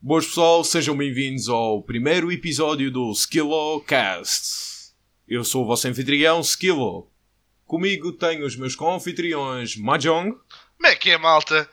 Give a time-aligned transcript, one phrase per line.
[0.00, 4.92] Boas pessoal, sejam bem-vindos ao primeiro episódio do Skillo Cast.
[5.26, 7.10] Eu sou o vosso anfitrião Skillo.
[7.66, 10.30] Comigo tenho os meus co-anfitriões Mahjong
[10.76, 11.68] Como é que é, malta?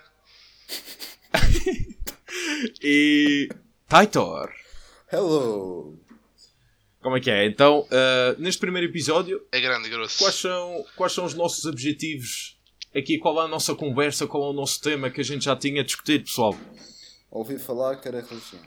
[2.81, 3.47] e
[3.87, 4.51] Taitor.
[5.13, 5.97] Hello!
[7.01, 7.45] Como é que é?
[7.45, 10.17] Então, uh, neste primeiro episódio, É grande e grosso.
[10.17, 12.57] quais são, quais são os nossos objetivos
[12.93, 13.19] aqui?
[13.19, 14.25] Qual é a nossa conversa?
[14.25, 16.57] Qual é o nosso tema que a gente já tinha discutido, pessoal?
[17.31, 18.61] Ouvi falar que era religião.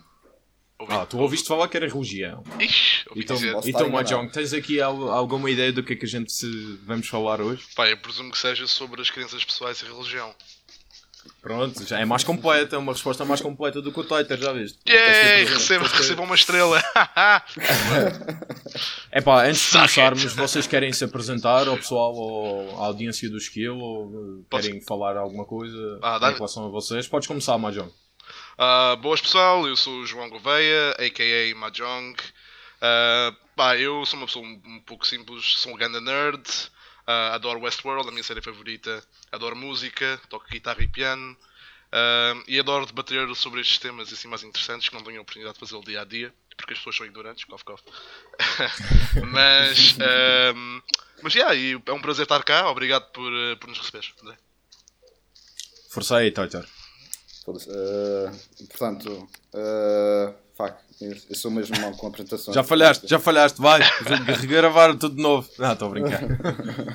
[0.79, 2.45] Ouvi- Ah, tu ouviste falar que era religião.
[2.61, 3.91] Ixi, ouvi Então, posso então.
[3.91, 7.41] Mahjong, tens aqui al- alguma ideia do que é que a gente se- vamos falar
[7.41, 7.65] hoje?
[7.75, 10.33] Pá, eu presumo que seja sobre as crenças pessoais e religião.
[11.43, 14.53] Pronto, já é mais completa, é uma resposta mais completa do que o Twitter, já
[14.53, 14.79] viste?
[14.89, 15.45] Yay!
[15.45, 16.81] Receba, uma estrela!
[19.11, 23.39] É pá, antes de começarmos, vocês querem se apresentar ao pessoal ou à audiência do
[23.39, 27.09] Skill ou Posso- querem falar alguma coisa Ah, em relação a vocês?
[27.09, 27.91] Podes começar, Mahjong.
[28.61, 31.55] Ah, boas pessoal, eu sou o João Gouveia, a.k.a.
[31.55, 32.17] Mahjong.
[32.81, 36.43] Ah, pá, eu sou uma pessoa um, um pouco simples, sou um grande nerd.
[37.07, 39.01] Ah, adoro Westworld, a minha série favorita.
[39.31, 41.37] Adoro música, toco guitarra e piano.
[41.93, 45.55] Ah, e adoro debater sobre estes temas assim mais interessantes que não tenho a oportunidade
[45.55, 47.81] de fazê-lo dia a dia, porque as pessoas são ignorantes, cof, cof.
[49.31, 50.83] mas, ah,
[51.23, 51.55] mas yeah,
[51.87, 54.13] é um prazer estar cá, obrigado por, por nos receberes.
[54.21, 54.37] André.
[55.91, 56.67] Força aí, Twitter.
[57.49, 57.71] Foda-se.
[57.71, 58.31] Eh,
[58.69, 62.55] portanto, uh, fuck, eu, sou mesmo mal com apresentações.
[62.55, 63.81] Já falhaste, já falhaste, vai,
[64.39, 65.49] regravar tudo de novo.
[65.59, 66.21] Não, estou a brincar.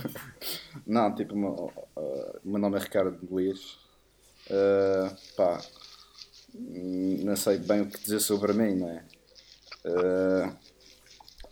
[0.86, 3.80] Não, tipo, meu, o meu nome é Ricardo Luís.
[4.48, 5.60] Eh, pá,
[6.54, 9.04] não sei bem o que dizer sobre mim, não é?
[9.86, 10.52] Eh,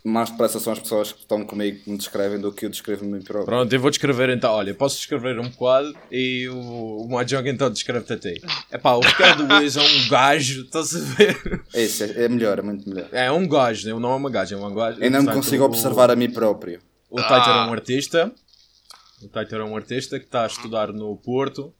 [0.04, 3.04] mais depressa são as pessoas que estão comigo que me descrevem do que eu descrevo
[3.04, 3.44] a mim próprio.
[3.46, 4.52] Pronto, eu vou descrever então.
[4.52, 8.42] Olha, posso descrever um bocado e o, o Mahjong então descreve-te a ti.
[8.70, 11.62] É pá, o Ricardo Luiz é um gajo, estás a ver?
[11.72, 13.08] Esse é, é melhor, é muito melhor.
[13.12, 13.94] É um gajo, né?
[14.00, 14.98] não é uma gaja, é um gajo.
[15.00, 16.80] Eu não me Portanto, consigo o- observar a mim próprio.
[17.08, 17.66] O Titor é Ah.
[17.68, 18.32] um artista.
[19.22, 21.72] O Titor é um artista que está a estudar no Porto.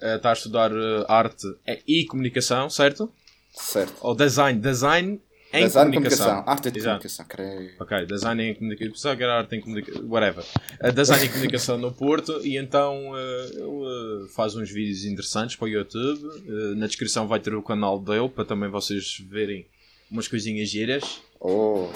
[0.00, 1.44] Eh, Está a estudar eh, arte
[1.88, 3.12] e comunicação, certo?
[3.52, 3.94] Certo.
[4.00, 4.60] Ou design.
[4.60, 5.20] Design
[5.52, 6.26] em Design de comunicação.
[6.26, 6.52] comunicação.
[6.52, 7.70] Arte de comunicação, creio.
[7.80, 9.16] Ok, design em comunicação.
[9.16, 10.06] Que era arte em comunicação.
[10.08, 10.44] Whatever.
[10.80, 12.40] Eh, design em comunicação no Porto.
[12.44, 16.20] E então ele eh, faz uns vídeos interessantes para o YouTube.
[16.46, 19.66] Eh, na descrição vai ter o canal dele para também vocês verem
[20.10, 21.20] umas coisinhas giras.
[21.40, 21.88] Oh,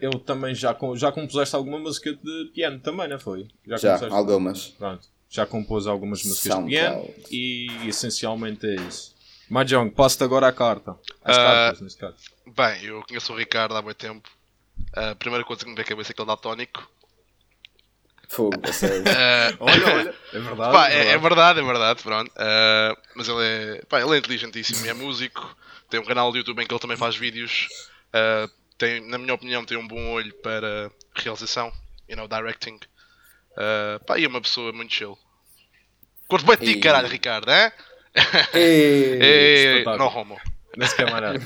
[0.00, 3.46] ele também já, já compuseste alguma música de piano também, não foi?
[3.64, 4.04] já, compuseste?
[4.14, 4.66] algumas.
[4.78, 5.06] Pronto.
[5.30, 9.14] Já compôs algumas músicas de piano e essencialmente é isso.
[9.50, 10.92] Mahjong, passo-te agora a carta.
[11.22, 11.40] As Ah.
[11.44, 12.16] cartas, neste caso.
[12.56, 14.28] Bem, eu conheço o Ricardo há muito tempo.
[14.92, 16.88] A primeira coisa que me vem à cabeça é que ele é daltónico.
[18.28, 19.04] Fogo, a sério.
[19.06, 20.72] Ah, Olha, olha, é verdade.
[20.72, 22.30] pá, é, é verdade, é verdade, pronto.
[22.36, 25.56] Ah, mas ele é, pá, ele é inteligentíssimo é músico.
[25.90, 27.68] Tem um canal de YouTube em que ele também faz vídeos.
[28.12, 31.72] Ah, tem, na minha opinião, tem um bom olho para realização,
[32.08, 32.78] you know, directing.
[33.56, 35.18] Ah, pá, e é uma pessoa muito chill.
[36.28, 37.72] Curto bem de ti, caralho, Ricardo, é?
[38.52, 40.57] Ei, Ei, espetáculo.
[40.78, 40.88] Não homo.
[40.88, 41.38] Nesse camarada.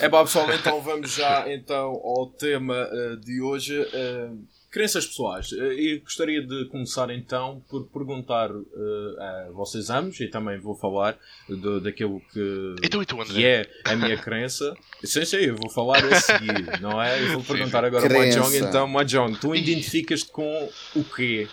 [0.00, 3.80] é pá, pessoal, então vamos já então ao tema eh, de hoje.
[3.92, 4.30] eh,
[4.70, 5.52] crenças pessoais.
[5.52, 11.14] E gostaria de começar então por perguntar a vocês ambos, e também vou falar
[11.46, 13.34] do, daquilo que, E tu, e tu, André?
[13.34, 14.74] que é a minha crença.
[15.04, 17.22] Sim, sim, eu vou falar a seguir, não é?
[17.22, 18.18] Eu vou perguntar agora ao.
[18.18, 21.48] Mahjong, então, Mahjong, tu identificas-te com o quê?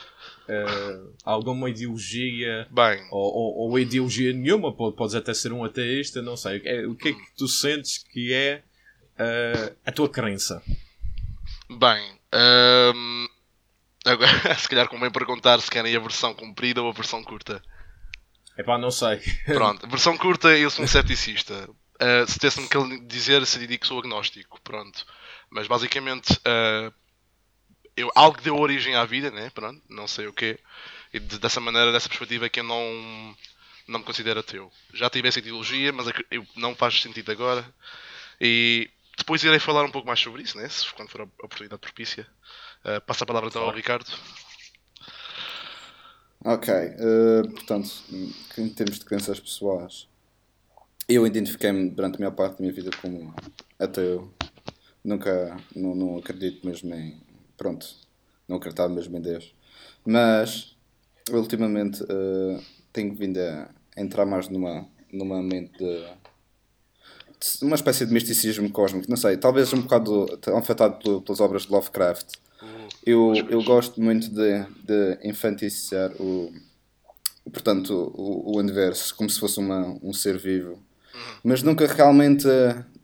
[0.52, 6.24] Eh, alguma ideologia Bem, ou, ou, ou ideologia nenhuma, pode- podes até ser um ateísta,
[6.24, 6.60] não sei.
[6.66, 8.64] É, o que é que tu sentes que é
[9.20, 10.64] eh, a tua crença?
[11.70, 12.20] Bem,
[12.96, 13.28] hum,
[14.04, 17.62] agora se calhar convém perguntar se querem a versão comprida ou a versão curta.
[18.58, 19.22] É pá, não sei.
[19.46, 21.70] Pronto, versão curta eu sou um cepticista.
[22.02, 24.60] Uh, se tivesse-me que dizer, seria que sou agnóstico.
[24.64, 25.06] Pronto.
[25.52, 26.92] Mas basicamente, uh,
[28.00, 29.50] eu, algo que deu origem à vida, né?
[29.54, 30.60] Pronto, não sei o quê.
[31.14, 33.36] E de- dessa maneira, dessa perspectiva, é que eu não,
[33.88, 34.72] não me considero ateu.
[34.94, 37.66] Já tive essa ideologia, mas eu, não faz sentido agora.
[38.40, 40.68] E depois irei falar um pouco mais sobre isso, né?
[40.70, 42.26] Se, quando for a oportunidade propícia.
[42.86, 44.10] Uh, passo a palavra então ao Ricardo.
[46.46, 47.90] Ok, eh, portanto,
[48.58, 50.08] em termos de crenças pessoais,
[51.06, 53.36] eu identifiquei-me durante a maior parte da minha vida como
[53.78, 54.34] ateu.
[55.04, 57.20] Nunca, não, não acredito mesmo em.
[57.60, 57.86] Pronto,
[58.48, 59.54] não acreditava mesmo em Deus.
[60.04, 60.76] Mas,
[61.32, 62.60] ultimamente, eh,
[62.92, 66.04] tenho vindo a entrar mais numa, numa mente de.
[67.60, 70.26] de uma espécie de misticismo cósmico, não sei, talvez um bocado
[70.56, 72.38] afetado pelas obras de Lovecraft.
[73.06, 76.52] Eu, eu gosto muito de, de enfatizar o,
[77.52, 80.82] portanto, o, o universo como se fosse uma, um ser vivo
[81.44, 82.48] mas nunca realmente,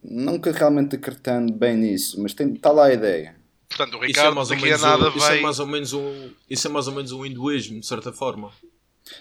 [0.03, 2.21] nunca realmente acreditando bem nisso.
[2.21, 3.35] Mas está lá a ideia.
[3.75, 5.41] Portanto, o Isso é Ricardo mais ou daqui a menos nada um- isso é vai.
[5.41, 8.51] mais ou menos um isso é mais ou menos um hinduísmo de certa forma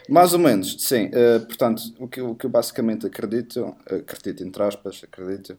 [0.08, 1.10] Mais ou menos, sim.
[1.12, 5.58] Eh, portanto, o que, eu- o que eu basicamente acredito, acredito entre aspas, acredito,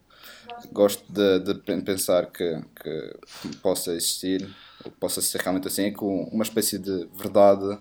[0.72, 4.48] gosto de, de pen- pensar que, que possa existir,
[4.84, 7.78] ou que possa ser realmente assim, é com uma espécie de verdade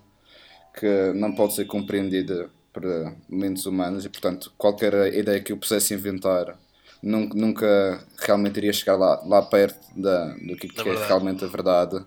[0.79, 2.83] que não pode ser compreendida por
[3.29, 6.59] mentes humanas e, portanto, qualquer ideia que eu pudesse inventar
[7.05, 11.49] nun- nunca realmente iria chegar lá, lá perto da, do que, que é realmente a
[11.49, 12.05] verdade.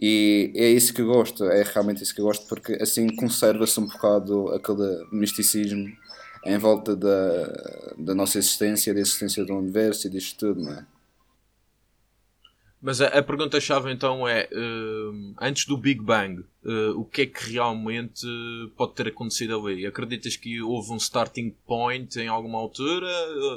[0.00, 3.80] E é isso que eu gosto, é realmente isso que eu gosto, porque assim conserva-se
[3.80, 5.88] um bocado aquele misticismo
[6.46, 7.46] em volta da,
[7.98, 10.86] da nossa existência, da existência do universo e disto tudo, não é?
[12.80, 17.26] Mas a, a pergunta-chave então é: hum, antes do Big Bang, uh, o que é
[17.26, 18.24] que realmente
[18.76, 19.84] pode ter acontecido ali?
[19.84, 23.06] Acreditas que houve um starting point em alguma altura?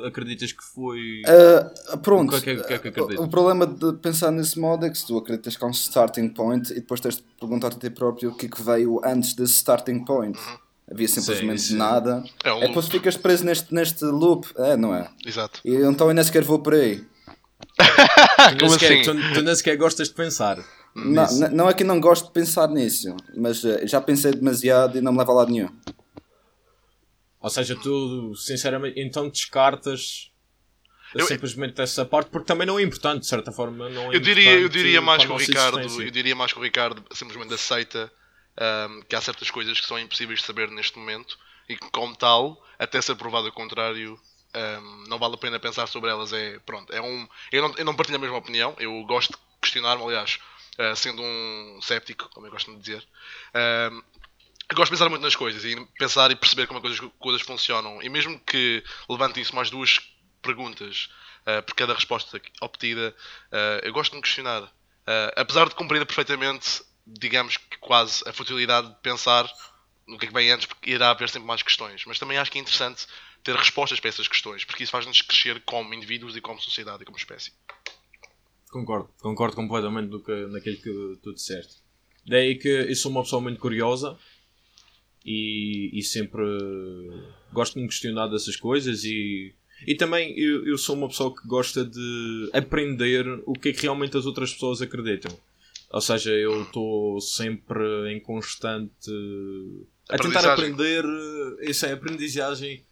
[0.02, 1.22] Uh, Acreditas que foi.
[1.28, 3.24] Ah, pronto, O que é que- o que é que acreditas?
[3.24, 6.30] o problema de pensar nesse modo é que se tu acreditas que há um starting
[6.30, 9.36] point e depois tens de perguntar a ti próprio o que é que veio antes
[9.36, 10.40] desse starting point.
[10.92, 11.78] Havia simplesmente Sim, sim.
[11.78, 12.24] nada.
[12.44, 15.08] É um É depois ficas preso neste, neste loop, é, não é?
[15.26, 15.62] Exato.
[15.64, 17.06] E então eu nem sequer vou por aí.
[18.50, 19.04] tu, nem como sequer, assim?
[19.04, 20.58] tu, tu nem sequer gostas de pensar.
[20.94, 21.50] Não, nisso.
[21.52, 25.12] não é que não gosto de pensar nisso, mas eh, já pensei demasiado e não
[25.14, 25.70] me leva a lado nenhum.
[27.40, 30.32] Ou seja, tu sinceramente então descartas
[31.16, 33.90] Eu- simplesmente essa parte porque também não é importante, de certa forma.
[33.90, 36.60] Não é Eu diria, eu importante diria mais que o Ricardo, eu diria mais que
[36.60, 38.12] o Ricardo simplesmente aceita
[38.58, 41.38] ahm, que há certas coisas que são impossíveis de saber neste momento
[41.68, 44.20] e que, como tal, até ser provado o contrário,
[44.54, 46.34] ahm, não vale a pena pensar sobre elas.
[46.34, 49.40] É, pronto, é um, eu, não, eu não partilho a mesma opinião, eu gosto de
[49.62, 50.40] questionar-me, aliás,
[50.78, 53.08] ah, sendo um céptico, como eu gosto de dizer.
[53.54, 54.02] ahm,
[54.70, 57.42] eu gosto de pensar muito nas coisas e pensar e perceber como as coisas, coisas
[57.42, 58.02] funcionam.
[58.02, 60.00] E mesmo que levante isso mais duas
[60.42, 61.10] perguntas
[61.46, 63.14] uh, por cada resposta obtida,
[63.52, 64.64] uh, eu gosto de me questionar.
[64.64, 69.46] Uh, apesar de compreender perfeitamente, digamos que quase a futilidade de pensar
[70.08, 72.06] no que é que vem antes, porque irá haver sempre mais questões.
[72.06, 73.06] Mas também acho que é interessante
[73.44, 77.06] ter respostas para essas questões, porque isso faz-nos crescer como indivíduos e como sociedade e
[77.06, 77.52] como espécie.
[78.70, 81.82] Concordo, concordo completamente do que, naquilo que tu disseste.
[82.26, 84.18] Daí que eu sou uma pessoa muito curiosa
[85.26, 86.44] e, e sempre
[87.52, 89.54] gosto de me questionar dessas coisas e,
[89.86, 93.82] e também eu, eu sou uma pessoa que gosta de aprender o que é que
[93.82, 95.32] realmente as outras pessoas acreditam.
[95.90, 99.12] Ou seja, eu estou sempre em constante
[100.10, 102.91] a tentar aprender eh, isso é aprendizagem eh,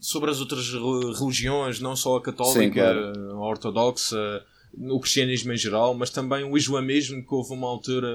[0.00, 3.32] sobre as outras re- religiões, não só a católica, Sim, claro.
[3.32, 4.44] a ortodoxa,
[4.78, 8.08] o cristianismo em geral, mas também o islamismo que houve uma altura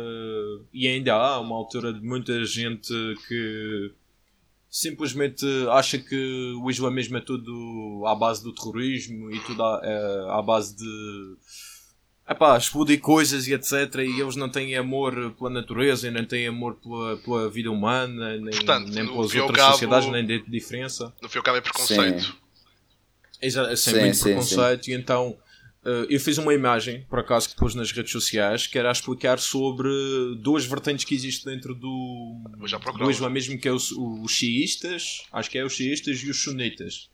[0.74, 2.94] e ainda há uma altura de muita gente
[3.28, 3.92] que
[4.70, 10.26] simplesmente acha que o islamismo é tudo à base do terrorismo e tudo à, é,
[10.30, 11.36] à base de
[12.32, 13.96] epá, explodir coisas e etc.
[14.00, 18.38] E eles não têm amor pela natureza, e nem têm amor pela, pela vida humana,
[18.38, 21.14] nem, Portanto, nem pelas outras cabo- sociedades, nem de diferença.
[21.22, 22.36] No fim ao cabo é preconceito.
[23.42, 25.36] Exa sem Sim, muito sim, preconceito e então
[25.84, 28.92] eh, eu fiz uma imagem, por acaso, que pus nas redes sociais, que era a
[28.92, 29.90] explicar sobre
[30.38, 33.04] duas vertentes que existem dentro do, Vou já procurar.
[33.06, 37.10] do islamismo, que é os, os xiistas, acho que é os xiistas e os sunitas.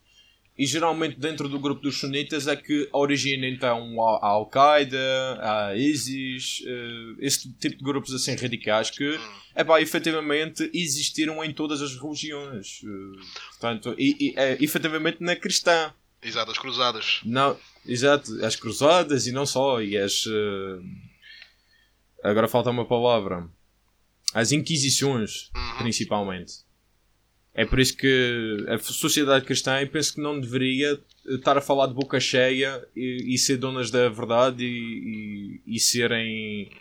[0.58, 6.64] E geralmente dentro do grupo dos sunitas é que origina então a Al-Qaeda, a ISIS,
[6.66, 9.20] eh, esse tipo de grupos assim radicais que,
[9.54, 12.82] é pá, efetivamente existiram em todas as religiões.
[12.84, 13.20] eh,
[13.52, 15.94] portanto, e, e é, efetivamente na cristã.
[16.24, 17.20] Exato, as cruzadas.
[17.24, 17.56] Não,
[17.86, 20.24] exato, as cruzadas e não só, e as.
[22.24, 23.48] agora falta uma palavra.
[24.34, 25.78] As inquisições, Uhum.
[25.78, 26.54] principalmente.
[27.58, 31.88] É por isso que a sociedade cristã, eu penso que não deveria estar a falar
[31.88, 36.72] de boca cheia e, e ser donas da verdade e, e- e serem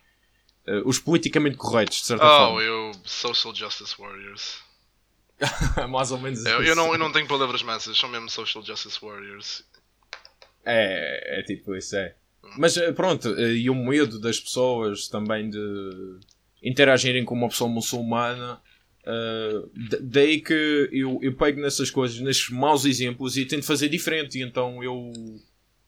[0.66, 2.60] eh, os politicamente corretos, de certa Oh, forma.
[2.60, 2.92] eu.
[3.04, 4.60] Social Justice Warriors.
[5.88, 6.70] Mais ou menos Eu, isso.
[6.70, 9.64] eu, não, eu não tenho palavras massas, são mesmo Social Justice Warriors.
[10.64, 12.14] É, é tipo isso, é.
[12.58, 16.18] Mas eh, pronto, eh, e o medo das pessoas também de
[16.62, 18.60] interagirem com uma pessoa muçulmana.
[19.90, 24.38] Da- daí que eu, eu pego nessas coisas, nesses maus exemplos e tento fazer diferente.
[24.38, 25.12] E então eu,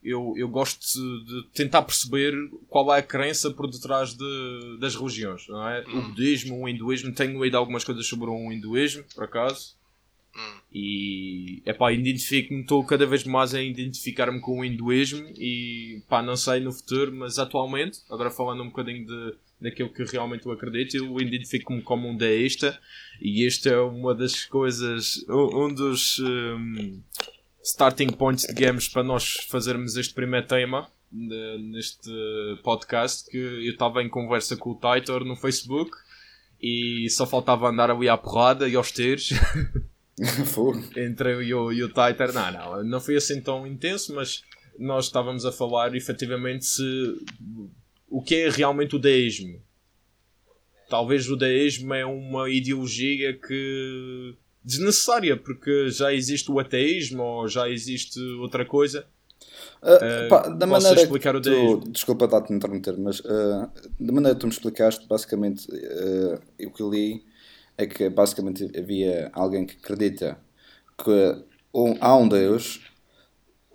[0.02, 0.80] eu, eu gosto
[1.25, 2.32] de, tentar perceber
[2.68, 5.48] qual é a crença por detrás de, das religiões.
[5.48, 5.84] Não é?
[5.88, 7.12] O budismo, o hinduísmo.
[7.14, 9.76] Tenho lido algumas coisas sobre o hinduísmo, por acaso.
[10.72, 16.37] E epá, identifico-me, estou cada vez mais a identificar-me com o hinduísmo e pá, não
[16.37, 20.96] sei no futuro, mas atualmente, agora falando um bocadinho de naquilo que realmente eu acredito.
[20.96, 22.78] Eu identifico-me como um deísta
[23.20, 27.02] e este é uma das coisas, um dos um,
[27.62, 32.10] starting points de games para nós fazermos este primeiro tema neste
[32.62, 35.90] podcast que eu estava em conversa com o Titor no Facebook
[36.60, 39.30] e só faltava andar ali à porrada e aos tiros
[40.96, 42.32] entre eu e o, e o Titor.
[42.32, 44.42] Não, não, não foi assim tão intenso, mas
[44.78, 47.16] nós estávamos a falar efetivamente se
[48.08, 49.60] o que é realmente o deísmo.
[50.88, 54.34] Talvez o deísmo é uma ideologia que
[54.64, 59.06] desnecessária, porque já existe o ateísmo ou já existe outra coisa.
[59.82, 64.12] Uh, pá, da maneira explicar que tu, o desculpa estar-te a interromper, mas uh, da
[64.12, 65.66] maneira que tu me explicaste, basicamente
[66.64, 67.24] o que li
[67.76, 70.38] é que basicamente havia alguém que acredita
[71.02, 72.80] que um, há um Deus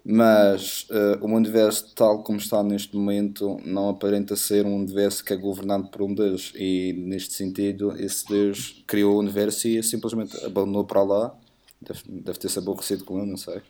[0.05, 5.33] mas uh, o universo tal como está neste momento não aparenta ser um universo que
[5.33, 6.51] é governado por um Deus.
[6.55, 11.36] E neste sentido esse Deus criou o universo e simplesmente abandonou para lá.
[11.81, 13.62] Deve, deve ter-se aborrecido com ele, não sei.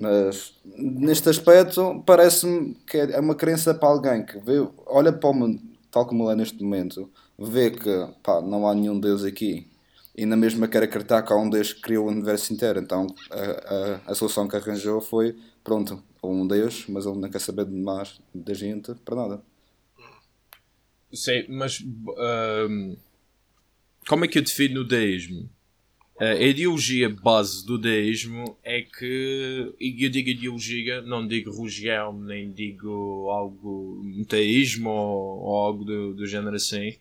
[0.00, 5.34] Mas neste aspecto parece-me que é uma crença para alguém que vê, olha para o
[5.34, 9.68] mundo tal como é neste momento vê que pá, não há nenhum Deus aqui
[10.16, 14.12] e na mesma que há um Deus que criou o universo inteiro então a, a,
[14.12, 18.20] a solução que arranjou foi pronto, um Deus, mas ele não quer saber de mais
[18.34, 19.42] da gente para nada.
[21.12, 22.96] Sim, mas um,
[24.06, 25.48] como é que eu defino o deísmo?
[26.18, 32.52] A ideologia base do deísmo é que, e eu digo ideologia, não digo religião, nem
[32.52, 36.96] digo algo, um teísmo ou, ou algo do, do género assim,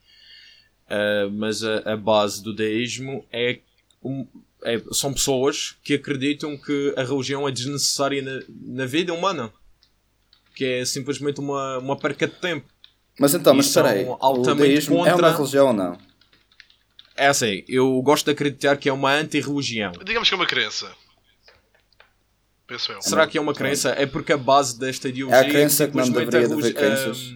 [0.93, 3.59] uh, mas a, a, base do deísmo é
[4.03, 4.27] um,
[4.63, 9.51] é, são pessoas que acreditam que a religião é desnecessária na, na vida humana.
[10.55, 12.67] Que é simplesmente uma, uma perca de tempo.
[13.19, 15.11] Mas então, mas espera aí, o deísmo contra...
[15.11, 15.97] é uma religião ou não?
[17.15, 19.91] É assim, eu gosto de acreditar que é uma anti-religião.
[20.03, 20.91] Digamos que é uma crença.
[22.65, 23.01] Penso eu.
[23.01, 23.89] Será que é uma crença?
[23.91, 25.41] É porque a base desta ideologia...
[25.41, 27.35] É a crença que não deveria haver crenças.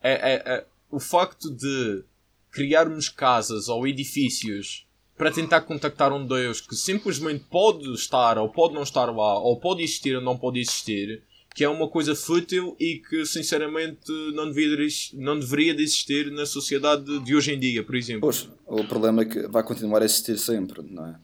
[0.00, 2.04] É, é, é, o facto de
[2.50, 8.74] criarmos casas ou edifícios para tentar contactar um Deus que simplesmente pode estar ou pode
[8.74, 11.22] não estar lá, ou pode existir ou não pode existir,
[11.54, 16.46] que é uma coisa fútil e que sinceramente não deveria, não deveria de existir na
[16.46, 18.22] sociedade de hoje em dia, por exemplo.
[18.22, 21.16] Pois, o problema é que vai continuar a existir sempre, não é?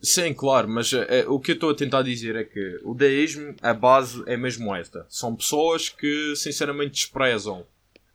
[0.00, 3.54] Sim, claro, mas é, o que eu estou a tentar dizer é que o deísmo,
[3.62, 5.06] a base é mesmo esta.
[5.08, 7.64] São pessoas que sinceramente desprezam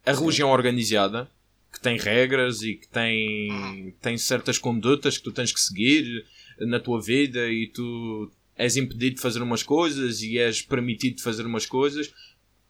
[0.05, 1.29] a religião organizada,
[1.71, 6.25] que tem regras e que tem, tem certas condutas que tu tens que seguir
[6.59, 11.23] na tua vida e tu és impedido de fazer umas coisas e és permitido de
[11.23, 12.11] fazer umas coisas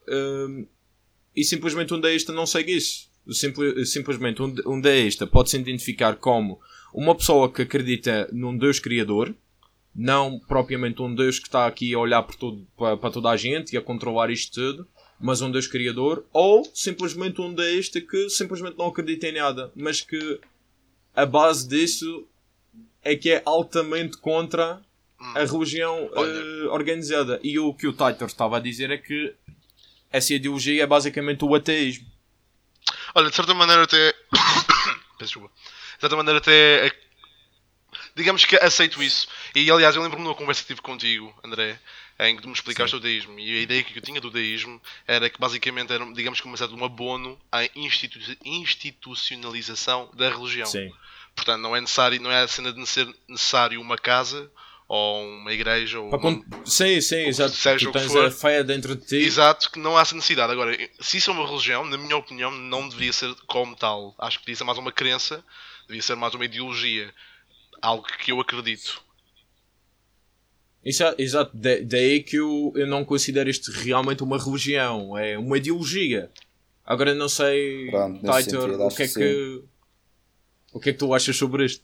[0.07, 0.65] um,
[1.35, 3.07] e simplesmente um deísta não segue isso.
[3.29, 6.59] Simple, simplesmente um, um deísta pode se identificar como
[6.93, 9.35] uma pessoa que acredita num Deus Criador,
[9.93, 13.37] não propriamente um Deus que está aqui a olhar por todo, para, para toda a
[13.37, 14.87] gente e a controlar isto tudo,
[15.19, 20.01] mas um Deus criador, ou simplesmente um deísta que simplesmente não acredita em nada, mas
[20.01, 20.39] que
[21.15, 22.27] a base disso
[23.03, 24.81] é que é altamente contra
[25.19, 27.39] a religião uh, organizada.
[27.43, 29.33] E o que o Titor estava a dizer é que
[30.11, 32.05] essa ideologia é basicamente o ateísmo.
[33.15, 34.13] Olha, de certa maneira até.
[35.17, 35.51] Peço desculpa.
[35.95, 36.91] De certa maneira até.
[38.15, 39.27] Digamos que aceito isso.
[39.55, 41.79] E aliás, eu lembro-me de uma conversa que tive contigo, André,
[42.19, 42.97] em que tu me explicaste Sim.
[42.97, 43.39] o deísmo.
[43.39, 46.85] E a ideia que eu tinha do deísmo era que basicamente era, digamos que, um
[46.85, 50.65] abono à institu institucionalização da religião.
[50.65, 50.91] Sim.
[51.35, 54.51] Portanto, não é necessário, não é a cena de ser necessário uma casa
[54.87, 57.53] ou uma igreja ou um, sim, sim, exato.
[57.53, 59.17] Seja tu tens for, a fé dentro de ti.
[59.17, 60.51] Exato, que não há essa necessidade.
[60.51, 64.15] Agora, se isso é uma religião, na minha opinião, não deveria ser como tal.
[64.17, 65.43] Acho que devia ser mais uma crença,
[65.87, 67.13] devia ser mais uma ideologia,
[67.81, 69.01] algo que eu acredito.
[70.87, 71.51] Exato, exato.
[71.53, 76.31] daí que eu, eu não considero isto realmente uma religião, é uma ideologia.
[76.85, 79.63] Agora não sei, Pronto, Titor, o que, é que, que
[80.71, 81.83] o que é que tu achas sobre isto?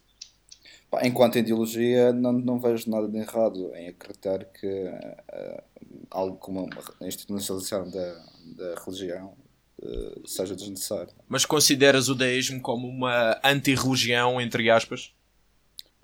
[1.02, 5.62] Enquanto ideologia, não, não vejo nada de errado em acreditar que uh,
[6.10, 6.70] algo como
[7.00, 8.24] a institucionalização da,
[8.56, 9.36] da religião
[9.82, 11.12] uh, seja desnecessário.
[11.28, 15.13] Mas consideras o deísmo como uma anti-religião, entre aspas?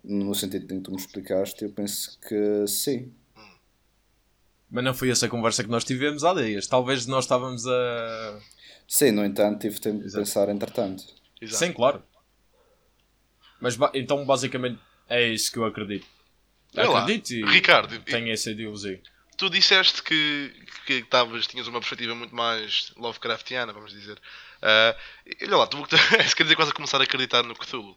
[0.02, 3.12] No sentido que tu me explicaste, eu penso que sim.
[4.71, 6.66] Mas não foi essa conversa que nós tivemos há dias.
[6.66, 8.40] Talvez nós estávamos a.
[8.87, 10.25] Sim, no entanto, tive tempo Exato.
[10.25, 11.04] de pensar entretanto.
[11.40, 11.64] Exato.
[11.64, 12.02] Sim, claro.
[13.61, 16.07] Mas então, basicamente, é isso que eu acredito.
[16.73, 19.00] Eu acredito e Ricardo, tenho essa ideologia.
[19.37, 20.52] Tu disseste que,
[20.87, 24.19] que tavas, tinhas uma perspectiva muito mais Lovecraftiana, vamos dizer.
[24.62, 24.95] Uh,
[25.42, 25.83] olha lá, tu
[26.37, 27.97] quer dizer quase a começar a acreditar no Cthulhu.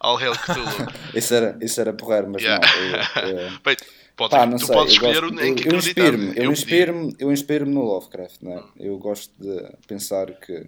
[0.00, 0.66] All Hell Cthulhu.
[1.14, 2.66] isso, era, isso era porreiro, mas Yeah.
[2.66, 3.22] não.
[3.22, 3.76] Eu, eu, Bem,
[4.16, 6.32] podes, pá, não tu sei, podes eu escolher gosto- em que eu, eu inspiro-me, eu
[6.34, 8.62] podia- inspiro-me, eu inspiro-me no Lovecraft, né?
[8.78, 10.66] Eu gosto de pensar que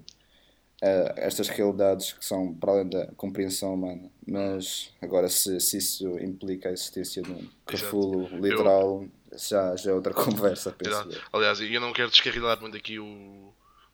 [0.80, 6.18] eh, estas realidades que são para além da compreensão humana, mas agora se, se isso
[6.20, 9.04] implica a existência de um Cthulhu literal,
[9.36, 11.20] já, já é outra conversa, eu.
[11.32, 13.47] Aliás, eu não quero descarrilar muito aqui o,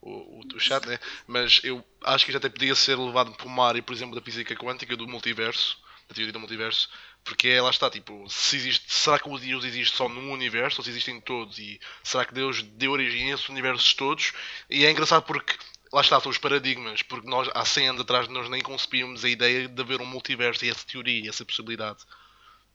[0.05, 0.99] o, o, o chat, né?
[1.27, 4.21] mas eu acho que já até podia ser levado para uma área, por exemplo, da
[4.21, 6.91] física quântica, do multiverso, da teoria do multiverso,
[7.25, 10.81] porque é, lá está, tipo, se existe, será que o Deus existe só num universo
[10.81, 11.59] ou se existem todos?
[11.59, 14.33] E será que Deus deu origem a esses universos todos?
[14.69, 15.57] E é engraçado porque,
[15.91, 19.29] lá está, são os paradigmas, porque nós, há 100 anos atrás, nós nem concebíamos a
[19.29, 22.05] ideia de haver um multiverso e essa teoria, essa possibilidade.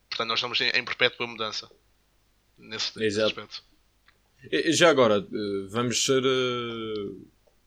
[0.09, 1.69] Portanto, nós estamos em, em perpétua mudança.
[2.57, 3.63] Nesse, nesse aspecto.
[4.67, 6.23] Já agora, eh, vamos ser.
[6.23, 7.11] eh,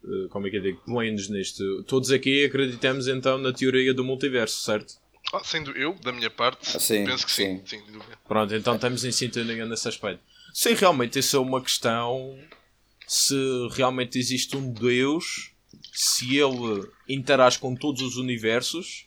[0.05, 0.81] eh, Como é que eu digo?
[0.85, 1.83] Plenos nisto.
[1.85, 4.95] Todos aqui acreditamos então na teoria do multiverso, certo?
[5.33, 7.63] Ah, sendo eu, da minha parte, Ah, sim, penso que sim.
[7.65, 7.79] sim.
[7.81, 7.99] sim.
[8.27, 10.23] Pronto, então estamos em sintonia nesse aspecto.
[10.53, 12.39] Se realmente isso é uma questão,
[13.07, 13.35] se
[13.73, 15.53] realmente existe um Deus,
[15.93, 19.07] se ele interage com todos os universos,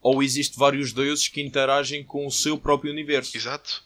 [0.00, 3.36] ou existe vários deuses que interagem com o seu próprio universo.
[3.36, 3.82] Exato.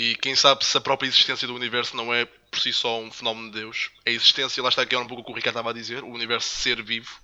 [0.00, 3.12] E quem sabe se a própria existência do universo não é por si só um
[3.12, 3.90] fenómeno de Deus.
[4.06, 6.02] A existência, lá está que era um pouco o que o Ricardo estava a dizer,
[6.02, 7.20] o universo ser vivo.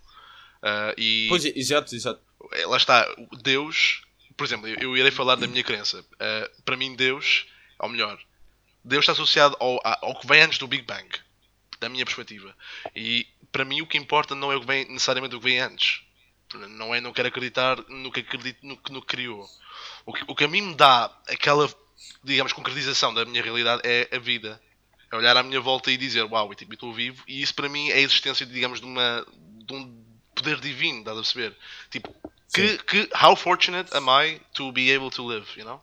[0.63, 2.21] Ah, e Pois, exato, exato.
[2.53, 4.03] é, lá está, o Deus,
[4.37, 6.05] por exemplo, eu, eu irei falar da minha crença.
[6.21, 7.47] Ah, para mim, Deus,
[7.79, 8.21] ou melhor,
[8.85, 11.09] Deus está associado ao, ao que vem antes do Big Bang,
[11.81, 12.55] da minha perspectiva.
[12.95, 15.61] E para mim, o que importa não é o que vem, necessariamente o que vem
[15.61, 16.03] antes.
[16.55, 19.49] Não é não quero acreditar no que acredito no que, no que criou.
[20.05, 21.69] O que, o que a mim me dá aquela,
[22.23, 24.61] digamos, concretização da minha realidade é a vida.
[25.11, 27.23] É olhar à minha volta e dizer, uau, eu tipo, estou vivo.
[27.27, 29.27] E isso para mim é a existência, digamos, de, uma,
[29.65, 31.57] de um poder divino, dá a perceber?
[31.91, 32.15] Tipo,
[32.53, 35.83] que, que, how fortunate am I to be able to live, you know?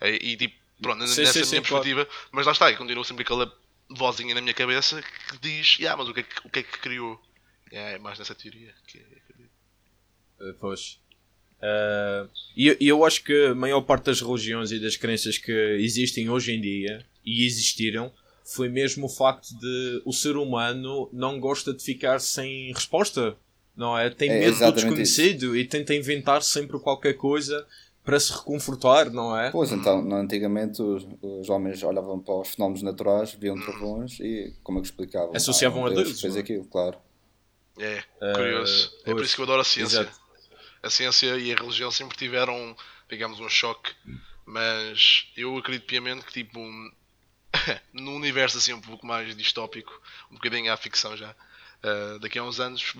[0.00, 1.84] E, e, tipo, pronto, Sim, nessa sim, minha sim, claro.
[1.84, 3.52] perspectiva, mas lá está, e continua sempre aquela
[3.90, 6.62] vozinha na minha cabeça que diz, yeah, mas o que é que, o que, é
[6.62, 7.20] que criou?
[7.72, 9.50] Yeah, é mais nessa teoria que acredito.
[10.40, 10.98] Uh, Pois.
[11.60, 15.52] Uh, E e eu acho que a maior parte das religiões e das crenças que
[15.80, 18.12] existem hoje em dia e existiram
[18.44, 23.36] foi mesmo o facto de o ser humano não gosta de ficar sem resposta,
[23.76, 24.08] não é?
[24.08, 27.66] Tem É medo do exatamente desconhecido e tenta inventar sempre qualquer coisa
[28.04, 29.50] para se reconfortar, não é?
[29.50, 34.54] Pois então, no- antigamente os, os homens olhavam para os fenómenos naturais, viam trovões e
[34.62, 35.36] como é que explicavam?
[35.36, 36.40] Associavam Ah, a Deus Deus, fez é?
[36.40, 36.96] aquilo, claro.
[37.78, 38.02] É,
[38.34, 38.90] curioso.
[39.04, 40.00] é por isso que eu adoro a ciência.
[40.00, 40.27] exato.
[40.82, 42.76] A ciência e a religião sempre tiveram,
[43.08, 43.92] digamos, um choque.
[44.46, 46.90] Mas eu acredito piamente que, tipo, um-
[47.92, 51.34] no universo assim um pouco mais distópico, um bocadinho à ficção já,
[51.82, 52.94] ah, daqui a uns anos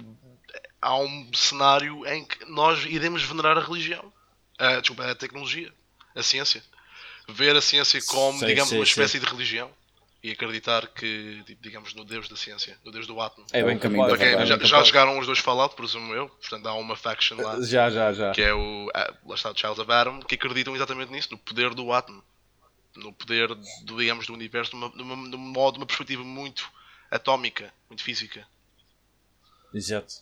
[0.80, 4.12] há um cenário em que nós iremos venerar a religião.
[4.58, 5.72] Ah, desculpa, a tecnologia,
[6.14, 6.62] a ciência.
[7.28, 9.70] Ver a ciência como, digamos, uma espécie de religião.
[10.20, 13.46] E acreditar que, digamos, no Deus da ciência, no Deus do átomo.
[13.52, 14.20] É É bem caminho da capaz.
[14.20, 14.48] Ok, verdade.
[14.48, 16.28] já, é bem já jogaram os dois Fallout, presumo eu.
[16.28, 18.32] Portanto, há uma faction lá Já, já, já.
[18.32, 21.38] que é o ah, lá está o Child of Adam, que acreditam exatamente nisso, no
[21.38, 22.20] poder do átomo,
[22.96, 23.46] no poder
[23.84, 26.68] do, digamos, do universo, numa, numa, num modo, uma perspectiva muito
[27.12, 28.44] atómica, muito física.
[29.72, 30.14] Exato.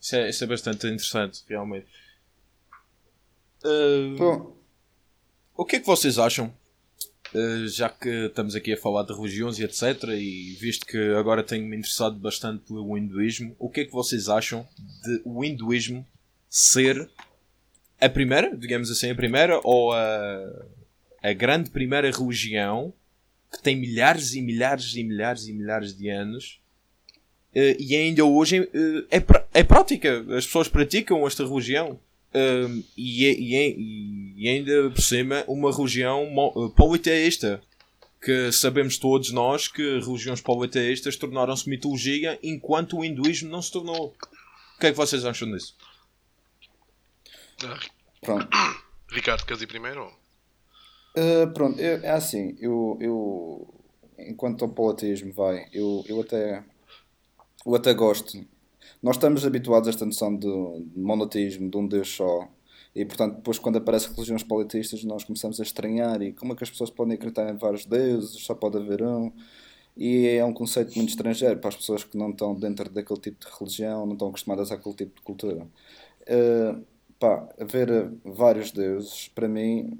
[0.00, 1.86] Isso é, isso é bastante interessante, realmente.
[3.64, 4.56] Uh, Bom,
[5.56, 6.52] O que é que vocês acham?
[7.34, 10.04] Uh, já que estamos aqui a falar de religiões e etc.
[10.16, 14.66] E visto que agora tenho-me interessado bastante pelo hinduísmo, o que é que vocês acham
[15.02, 16.06] de o hinduísmo
[16.48, 17.10] ser
[18.00, 20.66] a primeira, digamos assim, a primeira ou a,
[21.22, 22.92] a grande primeira religião
[23.52, 26.60] que tem milhares e milhares e milhares e milhares de anos
[27.54, 29.22] uh, e ainda hoje uh, é,
[29.54, 30.20] é prática.
[30.36, 31.98] As pessoas praticam esta religião.
[32.34, 37.62] Um, e, é- e, é- e ainda por cima uma religião mo- uh, politeísta
[38.20, 44.08] que sabemos todos nós que religiões politeístas tornaram-se mitologia enquanto o hinduísmo não se tornou.
[44.76, 45.76] O que é que vocês acham disso?
[47.64, 47.78] Ah,
[48.20, 48.48] pronto.
[49.10, 50.06] Ricardo, queres ir primeiro?
[51.16, 53.74] Uh, pronto, eu- é assim, eu, eu
[54.18, 56.62] enquanto ao politismo vai, eu, eu até
[57.64, 58.44] eu até gosto.
[59.02, 60.48] Nós estamos habituados a esta noção de
[60.94, 62.48] monoteísmo, de um Deus só.
[62.94, 66.64] E portanto, depois quando aparecem religiões politistas, nós começamos a estranhar e como é que
[66.64, 69.30] as pessoas podem acreditar em vários deuses, só pode haver um.
[69.96, 73.44] E é um conceito muito estrangeiro para as pessoas que não estão dentro daquele tipo
[73.44, 75.66] de religião, não estão acostumadas àquele tipo de cultura.
[76.22, 76.84] Uh,
[77.18, 79.96] pá, haver vários deuses, para mim,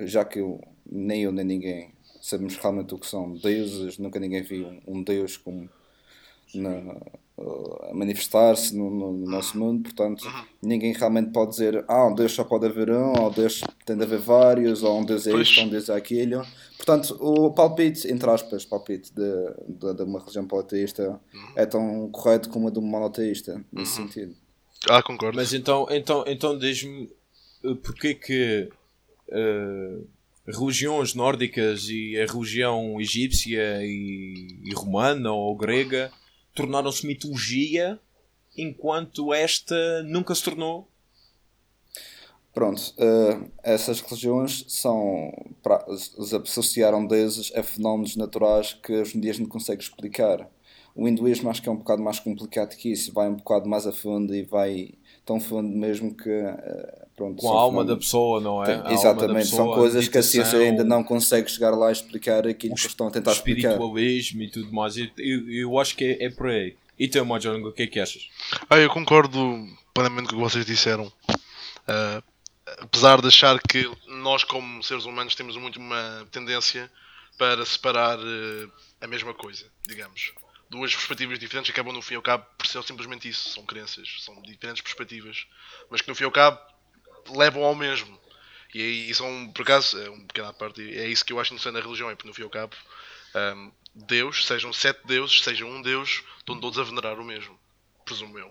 [0.00, 1.92] já que eu, nem eu nem ninguém
[2.22, 5.68] sabemos realmente o que são deuses, nunca ninguém viu um, um deus como
[6.54, 6.96] na,
[7.90, 10.26] a manifestar-se no, no, no, nosso mundo, portanto,
[10.62, 14.02] ninguém realmente pode dizer ah, um Deus só pode haver um, ou Deus tem de
[14.02, 16.44] haver vários, ou um Deus é isto, ou um Deus é aquilo.
[16.76, 21.52] Portanto, o palpite, entre aspas, palpite de, de, de uma religião politeísta uhum.
[21.56, 24.08] é tão correto como a de um monoteísta, nesse uhum.
[24.08, 24.34] sentido.
[24.88, 25.36] Ah, concordo.
[25.36, 27.10] Mas então, então, então diz-me
[27.64, 28.68] uh, porque que
[29.28, 30.06] uh,
[30.46, 36.10] religiões nórdicas e a religião egípcia e, e romana ou grega
[36.54, 37.98] tornaram-se mitologia
[38.56, 40.88] enquanto esta nunca se tornou
[42.52, 45.86] Pronto, uh, essas religiões são pra,
[46.44, 50.46] associaram deuses a fenómenos naturais que hoje em dia a gente consegue explicar.
[50.94, 53.86] O hinduísmo acho que é um bocado mais complicado que isso, vai um bocado mais
[53.86, 54.90] a fundo e vai
[55.24, 56.28] tão fundo mesmo que.
[56.28, 58.66] Uh, pronto, Com a alma da pessoa, não é?
[58.66, 62.46] Tem, exatamente, pessoa, são coisas que a ciência ainda não consegue chegar lá a explicar
[62.46, 63.70] aquilo que estão a tentar explicar.
[63.70, 66.76] espiritualismo e tudo mais, eu, eu, eu acho que é, é por aí.
[66.98, 68.28] E tu, Mahjong, o que é que achas?
[68.68, 71.06] Ah, eu concordo plenamente com o que vocês disseram.
[71.06, 72.22] Uh,
[72.78, 76.90] apesar de achar que nós, como seres humanos, temos muito uma tendência
[77.38, 80.32] para separar uh, a mesma coisa, digamos.
[80.72, 83.50] Duas perspectivas diferentes acabam no fim e ao cabo por ser simplesmente isso.
[83.50, 85.46] São crenças, são diferentes perspectivas,
[85.90, 86.58] mas que no fim e ao cabo
[87.28, 88.18] levam ao mesmo.
[88.74, 91.52] E, e são, por acaso, é um pequeno à parte, é isso que eu acho
[91.52, 92.74] interessante na religião, é porque no fim e ao cabo,
[93.54, 97.60] um, Deus, sejam sete deuses, sejam um Deus, estão todos a venerar o mesmo,
[98.06, 98.50] presumo eu.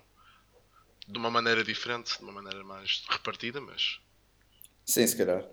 [1.07, 3.99] De uma maneira diferente, de uma maneira mais repartida, mas
[4.85, 5.43] Sim, se calhar.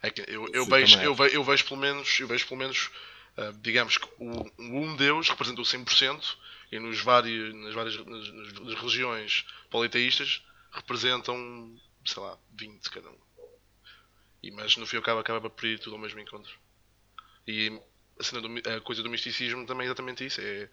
[0.00, 2.88] É que eu, eu, vejo, eu, vejo, eu vejo pelo menos, eu vejo pelo menos
[3.38, 6.36] uh, digamos que o, um Deus representa o 100%
[6.72, 13.18] e nos vários, nas várias nas, nas religiões politeístas representam, sei lá, 20 cada um.
[14.42, 16.58] E, mas no fim acaba, acaba por ir tudo ao mesmo encontro.
[17.46, 17.80] E
[18.18, 20.40] a, do, a coisa do misticismo também é exatamente isso.
[20.40, 20.68] É,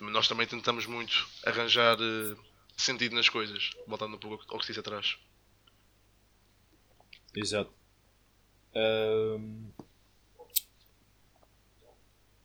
[0.00, 2.44] nós também tentamos muito arranjar uh,
[2.76, 5.18] sentido nas coisas, voltando um pouco ao que se disse atrás.
[7.34, 7.72] Exato.
[8.74, 9.72] Um...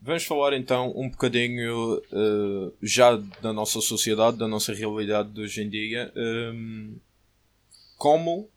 [0.05, 5.63] Vamos falar então um bocadinho uh, já da nossa sociedade, da nossa realidade de hoje
[5.63, 6.13] em dia.
[6.15, 6.95] Um,
[7.97, 8.47] como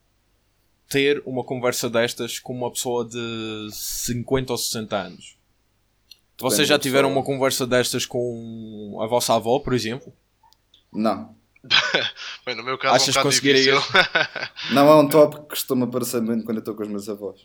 [0.90, 5.38] ter uma conversa destas com uma pessoa de 50 ou 60 anos?
[6.38, 10.12] Vocês já tiveram uma conversa destas com a vossa avó, por exemplo?
[10.92, 11.34] Não.
[12.44, 13.82] Bem, no meu caso Achas é um que conseguirias?
[14.70, 17.40] não é um top que costuma aparecer muito quando eu estou com os meus avós.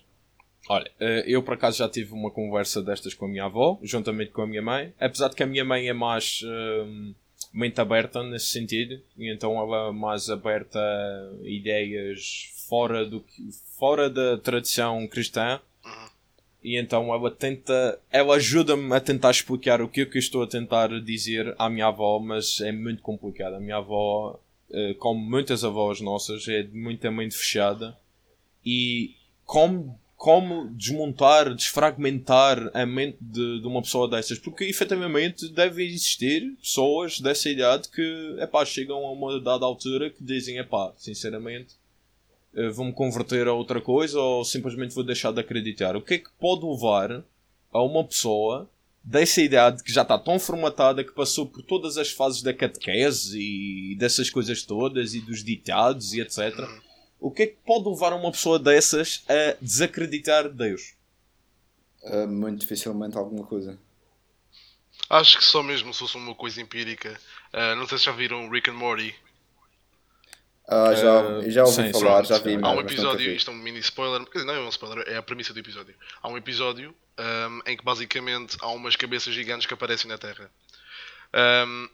[0.70, 4.32] Olha, eh, eu por acaso já tive uma conversa destas com a minha avó, juntamente
[4.32, 4.94] com a minha mãe.
[5.00, 7.14] Apesar de que a minha mãe é mais um,
[7.54, 13.24] mente aberta nesse sentido, e então ela é mais aberta a ideias fora, do,
[13.78, 15.60] fora da tradição cristã
[16.64, 20.44] e então ela tenta, ela ajuda-me a tentar explicar o que é que eu estou
[20.44, 23.56] a tentar dizer à minha avó, mas é muito complicado.
[23.56, 24.40] A minha avó,
[24.72, 27.98] eh, como muitas avós nossas, é muita mente fechada
[28.66, 29.14] e
[29.46, 36.56] como, como desmontar, desfragmentar a mente de, de uma pessoa dessas, porque efetivamente devem existir
[36.62, 41.76] pessoas dessa idade que epá, chegam a uma dada altura que dizem, epá, sinceramente
[42.56, 45.94] eh, vou-me converter a outra coisa ou simplesmente vou deixar de acreditar?
[45.98, 47.22] O que é que pode levar
[47.74, 48.70] a uma pessoa
[49.04, 53.38] dessa idade que já está tão formatada que passou por todas as fases da catequese
[53.38, 56.66] e dessas coisas todas e dos ditados e etc.
[57.24, 60.94] O que é que pode levar uma pessoa dessas a desacreditar Deus?
[62.04, 63.80] Uh, muito dificilmente alguma coisa.
[65.10, 67.18] Acho que só mesmo se fosse uma coisa empírica.
[67.54, 69.16] Uh, não sei se já viram Rick and Morty.
[70.68, 72.56] Ah, já, uh, já ouvi sim, falar, sim, já vi.
[72.62, 75.54] Há um episódio, isto é um mini spoiler, não é um spoiler, é a premissa
[75.54, 75.96] do episódio.
[76.22, 80.52] Há um episódio um, em que basicamente há umas cabeças gigantes que aparecem na Terra.
[81.34, 81.88] Um,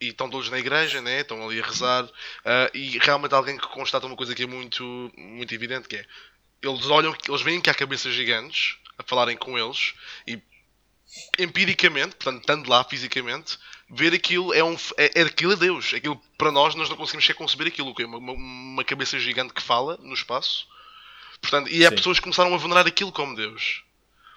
[0.00, 1.20] e estão todos na igreja, né?
[1.20, 2.10] estão ali a rezar, uh,
[2.74, 6.06] e realmente alguém que constata uma coisa que é muito, muito evidente, que é
[6.62, 9.94] eles olham, eles veem que há cabeças gigantes a falarem com eles
[10.26, 10.40] e
[11.38, 15.92] empiricamente, portanto, estando lá fisicamente, ver aquilo é um é, é aquilo é Deus.
[15.94, 19.52] Aquilo para nós nós não conseguimos sequer conceber aquilo, que é uma, uma, cabeça gigante
[19.52, 20.66] que fala no espaço.
[21.40, 21.96] Portanto, e há Sim.
[21.96, 23.82] pessoas que começaram a venerar aquilo como Deus.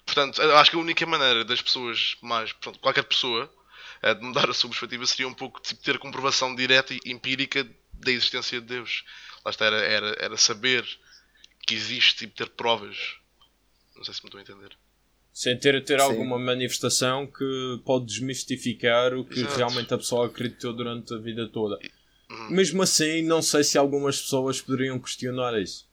[0.06, 3.52] Portanto, acho que a única maneira das pessoas mais, portanto, qualquer pessoa,
[4.02, 7.68] eh, de mudar a sua perspectiva seria um pouco tipo, ter comprovação direta e empírica
[7.94, 9.04] da existência de Deus.
[9.44, 10.86] Lá está, era, era, era saber
[11.66, 13.16] que existe e ter provas.
[13.96, 14.78] Não sei se me estou a entender.
[15.34, 19.56] Sem ter, ter alguma manifestação que pode desmistificar o que Exato.
[19.56, 21.78] realmente a pessoa acreditou durante a vida toda.
[22.30, 22.50] Uhum.
[22.50, 25.88] Mesmo assim, não sei se algumas pessoas poderiam questionar isso.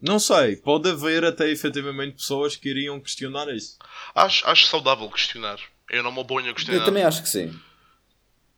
[0.00, 3.76] Não sei, pode haver até efetivamente pessoas que iriam questionar isso.
[4.14, 5.58] Acho, acho saudável questionar.
[5.90, 6.80] Eu não me oponho a questionar.
[6.80, 7.58] Eu também acho que sim.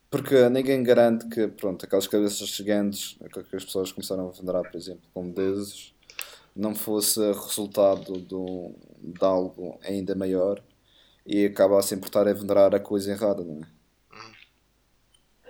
[0.09, 3.17] Porque ninguém garante que, pronto, aquelas cabeças gigantes
[3.49, 5.93] que as pessoas começaram a venerar, por exemplo, como deuses,
[6.53, 10.61] não fosse resultado do, de algo ainda maior
[11.25, 13.81] e acabassem por estar a venerar a coisa errada, não é?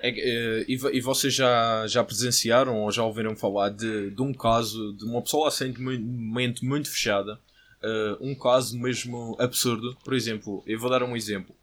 [0.03, 4.33] É, é, e, e vocês já, já presenciaram ou já ouviram falar de, de um
[4.33, 7.39] caso de uma pessoa assim de mente muito fechada,
[7.83, 9.95] uh, um caso mesmo absurdo.
[10.03, 11.55] Por exemplo, eu vou dar um exemplo.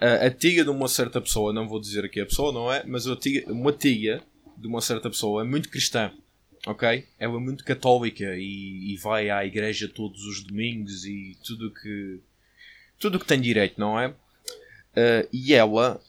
[0.00, 2.84] A tia de uma certa pessoa, não vou dizer aqui a pessoa, não é?
[2.86, 4.22] Mas tia, uma tia
[4.56, 6.12] de uma certa pessoa é muito cristã,
[6.66, 7.06] ok?
[7.18, 12.20] Ela é muito católica e, e vai à igreja todos os domingos e tudo que
[12.98, 14.08] tudo que tem direito, não é?
[14.08, 16.00] Uh, e ela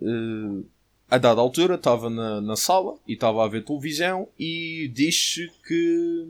[0.00, 0.66] uh,
[1.10, 6.28] a dada altura estava na, na sala e estava a ver televisão e disse que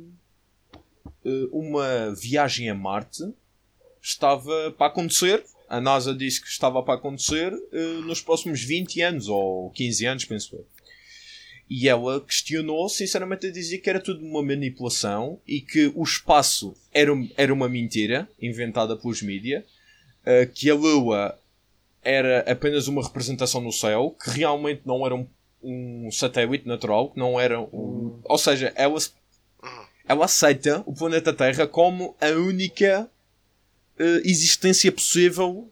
[1.25, 3.23] uh, uma viagem a Marte
[4.01, 5.45] estava para acontecer.
[5.69, 10.25] A NASA disse que estava para acontecer uh, nos próximos 20 anos ou 15 anos,
[10.25, 10.67] penso eu.
[11.69, 16.75] E ela questionou, sinceramente, a dizer que era tudo uma manipulação e que o espaço
[16.95, 19.65] era, era uma mentira inventada pelos mídias,
[20.23, 21.37] uh, que a Lua
[22.07, 25.27] era apenas uma representação no céu, que realmente não era um,
[25.61, 28.21] um satélite natural, que não era um.
[28.23, 28.97] Ou seja, ela,
[30.07, 33.11] ela aceita o planeta Terra como a única
[34.25, 35.71] existência possível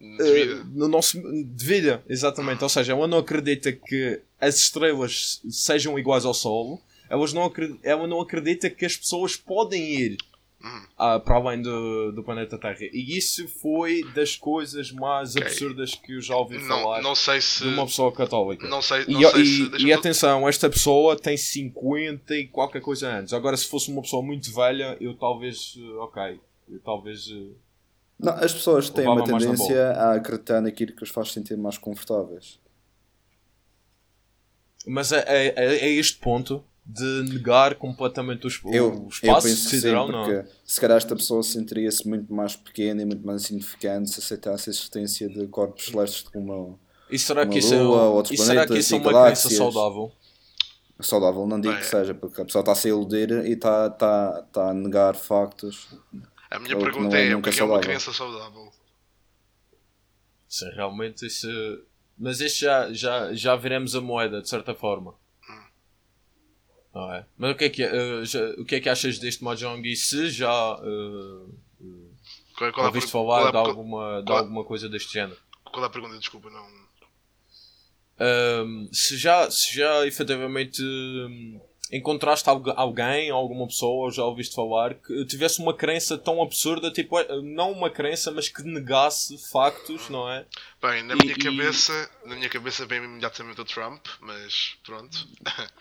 [0.00, 2.62] uh, no nosso de vida, exatamente.
[2.62, 6.82] Ou seja, ela não acredita que as estrelas sejam iguais ao Sol.
[7.08, 10.16] Elas não ela não acredita que as pessoas podem ir
[10.62, 12.78] uh, para além do, do planeta Terra.
[12.92, 15.46] E isso foi das coisas mais okay.
[15.46, 17.62] absurdas que eu já ouvi não, falar não sei se...
[17.62, 18.66] de uma pessoa católica.
[18.66, 19.86] Não sei, não e, sei e, se...
[19.86, 23.32] e atenção, esta pessoa tem 50 e qualquer coisa antes.
[23.32, 25.76] Agora, se fosse uma pessoa muito velha, eu talvez.
[25.98, 26.40] Ok.
[26.68, 27.28] Eu talvez.
[27.30, 27.50] Eh,
[28.22, 32.60] não, as pessoas têm uma tendência a acreditar naquilo que os faz sentir mais confortáveis.
[34.86, 39.68] Mas é, é, é este ponto de negar completamente o, eu, o espaço eu penso
[39.68, 40.44] sideral, sim, porque não.
[40.64, 44.72] se calhar esta pessoa sentiria-se muito mais pequena e muito mais insignificante se aceitasse a
[44.72, 46.80] existência de corpos celestes como
[47.12, 49.50] e será que isso Lua, é, outros e planetas será que isso é uma crença
[49.50, 50.10] saudável?
[50.98, 54.44] Saudável não digo que seja, porque a pessoa está a se iludir e está, está,
[54.46, 55.88] está a negar factos.
[56.52, 58.70] A minha pergunta é, é, o que é uma crença saudável?
[60.48, 61.48] Sim, realmente isso...
[62.18, 65.14] Mas este já, já, já veremos a moeda, de certa forma.
[66.94, 67.26] Não é?
[67.38, 69.96] Mas o que é que, uh, já, o que, é que achas deste Mahjong e
[69.96, 71.48] se já uh,
[71.80, 72.16] uh,
[72.56, 75.40] qual, qual ouviste falar de, alguma, de alguma coisa deste género?
[75.64, 76.18] Qual é a pergunta?
[76.18, 76.82] Desculpa, não.
[78.20, 81.60] Um, se, já, se já efetivamente um,
[81.92, 87.22] encontraste alguém, alguma pessoa, ou já ouviste falar, que tivesse uma crença tão absurda, tipo,
[87.42, 90.46] não uma crença, mas que negasse factos, não é?
[90.80, 92.28] Bem, na minha e, cabeça, e...
[92.28, 95.28] na minha cabeça vem imediatamente o Trump, mas pronto.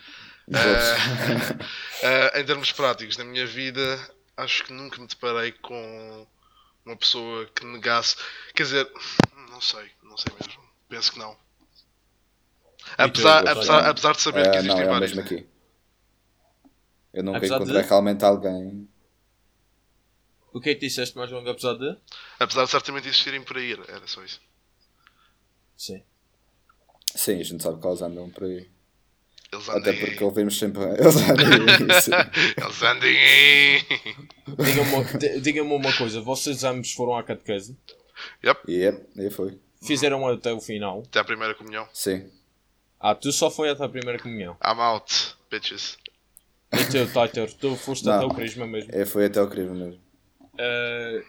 [0.47, 3.97] Uh, uh, em termos práticos, na minha vida,
[4.35, 6.27] acho que nunca me deparei com
[6.85, 8.17] uma pessoa que negasse.
[8.53, 8.91] Quer dizer,
[9.49, 10.61] não sei, não sei mesmo.
[10.89, 11.37] Penso que não.
[12.97, 15.13] Apesar, apesar, apesar de saber que existem não, é vários.
[15.13, 15.47] Mesmo aqui.
[17.13, 17.87] Eu nunca apesar encontrei de...
[17.87, 18.87] realmente alguém.
[20.53, 21.97] O que é que disseste mais longo, apesar de?
[22.39, 24.41] Apesar de certamente existirem por aí, era só isso.
[25.77, 26.03] Sim.
[27.15, 28.69] Sim, a gente sabe que elas andam por aí.
[29.51, 30.81] Eles Até porque ouvimos sempre.
[30.97, 31.47] Eles andem.
[32.57, 33.15] Eles andem
[34.57, 37.77] Diga-me diga uma coisa, vocês ambos foram à catequese?
[38.43, 38.71] Yep.
[38.71, 39.59] Yep, aí foi.
[39.81, 41.03] Fizeram até o final?
[41.05, 41.87] Até a primeira comunhão?
[41.91, 42.29] Sim.
[42.99, 44.55] Ah, tu só foi até a primeira comunhão?
[44.63, 45.97] I'm out, bitches.
[46.73, 48.91] E tu, Titor, tu foste Não, até o Crisma mesmo?
[48.91, 50.01] Eu fui até o Crisma mesmo.
[50.53, 51.23] Uh,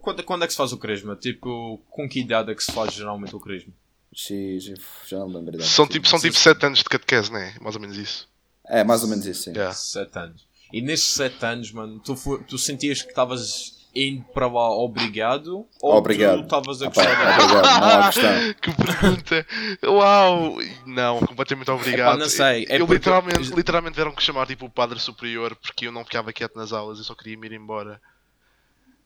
[0.00, 1.16] quando, quando é que se faz o Crisma?
[1.16, 3.72] Tipo, com que idade é que se faz geralmente o Crisma?
[4.14, 4.72] X,
[5.06, 7.54] já não lembro São tipo, são tipo 7 anos de catequese, não é?
[7.60, 8.28] Mais ou menos isso.
[8.66, 9.50] É, mais ou menos isso, sim.
[9.50, 9.74] Yeah.
[9.74, 10.46] 7 anos.
[10.72, 12.14] E nesses 7 anos, mano, tu,
[12.48, 16.40] tu sentias que estavas indo para lá obrigado ou obrigado.
[16.40, 18.54] tu estavas a gostar ah, Obrigado, não há questão.
[18.60, 19.46] que pergunta!
[19.84, 20.58] Uau!
[20.84, 22.10] Não, completamente obrigado.
[22.10, 22.66] Epá, não sei.
[22.68, 22.94] É eu porque...
[22.94, 26.72] literalmente, literalmente tiveram que chamar tipo o padre superior porque eu não ficava quieto nas
[26.72, 28.00] aulas, eu só queria me ir embora.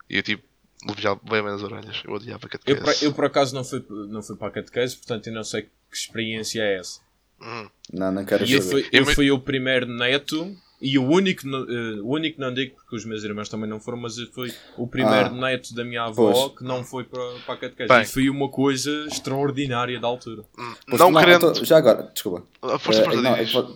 [0.09, 0.43] E eu tipo,
[0.99, 2.03] já bem nas orelhas.
[2.05, 3.05] Eu odiava a catequese.
[3.05, 5.63] Eu, eu por acaso não fui, não fui para a catequese, portanto eu não sei
[5.63, 7.01] que experiência é essa.
[7.41, 7.71] Uhum.
[7.93, 12.05] Não, não quero e eu fui, eu fui o primeiro neto e o único, uh,
[12.05, 15.27] o único não digo porque os meus irmãos também não foram, mas fui o primeiro
[15.27, 16.59] ah, neto da minha avó pois.
[16.59, 17.89] que não foi para, para a catequese.
[17.89, 18.03] Bem.
[18.03, 20.43] E foi uma coisa extraordinária da altura.
[20.59, 21.53] Hum, não, não querendo.
[21.53, 22.45] Tô, já agora, desculpa.
[22.63, 23.75] A força, uh, não, é, que, é que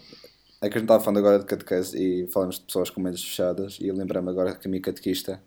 [0.62, 3.88] a gente estava falando agora de catequese e falamos de pessoas com mentes fechadas e
[3.88, 5.42] eu lembrei-me agora que a minha catequista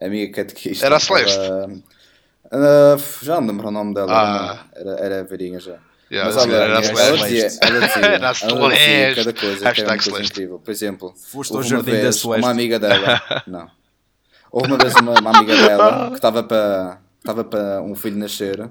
[0.00, 0.84] a minha catequista.
[0.84, 1.38] Era a Celeste.
[2.50, 4.12] Ah, já não lembro o nome dela.
[4.12, 4.66] Ah.
[4.74, 5.78] Era, era velhinha já.
[6.10, 9.72] Yeah, Mas olha, era a ela dizia, ela dizia, Era a ela dizia cada coisa
[9.72, 10.58] que era uma coisa incrível.
[10.60, 12.42] Por exemplo, Foste ao houve uma Jardim da vez Celeste.
[12.44, 13.70] uma amiga dela, não,
[14.52, 18.70] houve uma vez uma, uma amiga dela que estava para estava para um filho nascer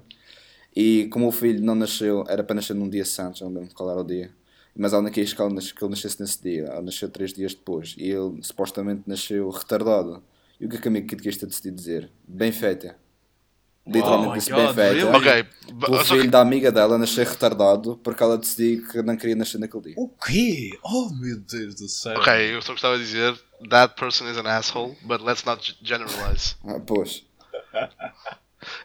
[0.74, 3.89] e como o filho não nasceu, era para nascer num dia santo, não lembro qual
[3.91, 4.32] era o dia.
[4.78, 7.32] Mas ela não quis que ele, nas- que ele nascesse nesse dia, ela nasceu três
[7.34, 10.21] dias depois e ele supostamente nasceu retardado.
[10.60, 12.10] E o que é que a minha Kid Kista decidiu dizer?
[12.28, 12.95] Bem feita.
[13.88, 15.04] Literalmente Oh bem really?
[15.04, 15.45] Ok,
[15.89, 19.60] O filho que- da amiga dela nascer retardado porque ela decidiu que não queria nascer
[19.60, 19.93] naquele dia.
[19.98, 20.71] O quê?
[20.84, 22.17] Oh meu Deus do céu.
[22.17, 26.56] ok, eu só gostava de dizer that person is an asshole, but let's not generalize.
[26.67, 27.24] Ah, pois.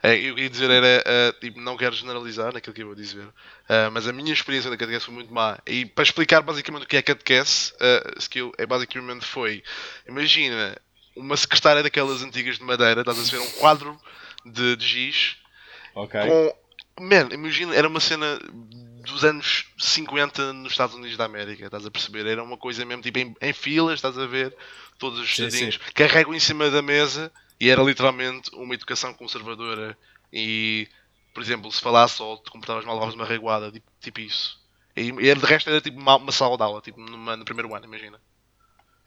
[0.02, 3.26] É, eu queria dizer era, ah, tipo, não quero generalizar naquilo que eu vou dizer,
[3.68, 5.58] ah, mas a minha experiência na catequese foi muito má.
[5.66, 9.62] E para explicar basicamente o que é catequese, uh, skill, é basicamente foi,
[10.06, 10.76] imagina,
[11.16, 13.98] uma secretária daquelas antigas de madeira, estás a ver um quadro
[14.44, 15.36] de, de giz
[15.94, 16.20] Ok.
[16.20, 16.60] com.
[17.02, 18.38] Man, imagina, era uma cena
[19.04, 22.26] dos anos 50 nos Estados Unidos da América, estás a perceber?
[22.26, 24.54] Era uma coisa mesmo tipo em, em filas, estás a ver?
[24.98, 29.96] Todos os estadinhos carregam em cima da mesa e era literalmente uma educação conservadora.
[30.30, 30.88] E,
[31.32, 34.60] por exemplo, se falasse ou te comportavas mal, levavas uma reguada, tipo, tipo isso.
[34.94, 37.74] E, e de resto era tipo uma, uma sala de aula, tipo numa- no primeiro
[37.74, 38.20] ano, imagina.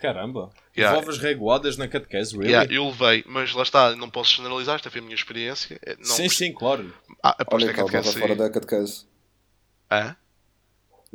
[0.04, 0.50] Caramba.
[0.76, 0.98] Yeah.
[0.98, 2.52] Envolves reguadas na catequese, really?
[2.52, 5.80] Yeah, eu levei, mas lá está, não posso generalizar, esta foi a minha experiência.
[5.82, 6.94] Eh, Não, Sim, sim, claro.
[7.24, 9.06] Ah, aposto Olha a catequese fora da catequese.
[9.90, 10.14] Hã?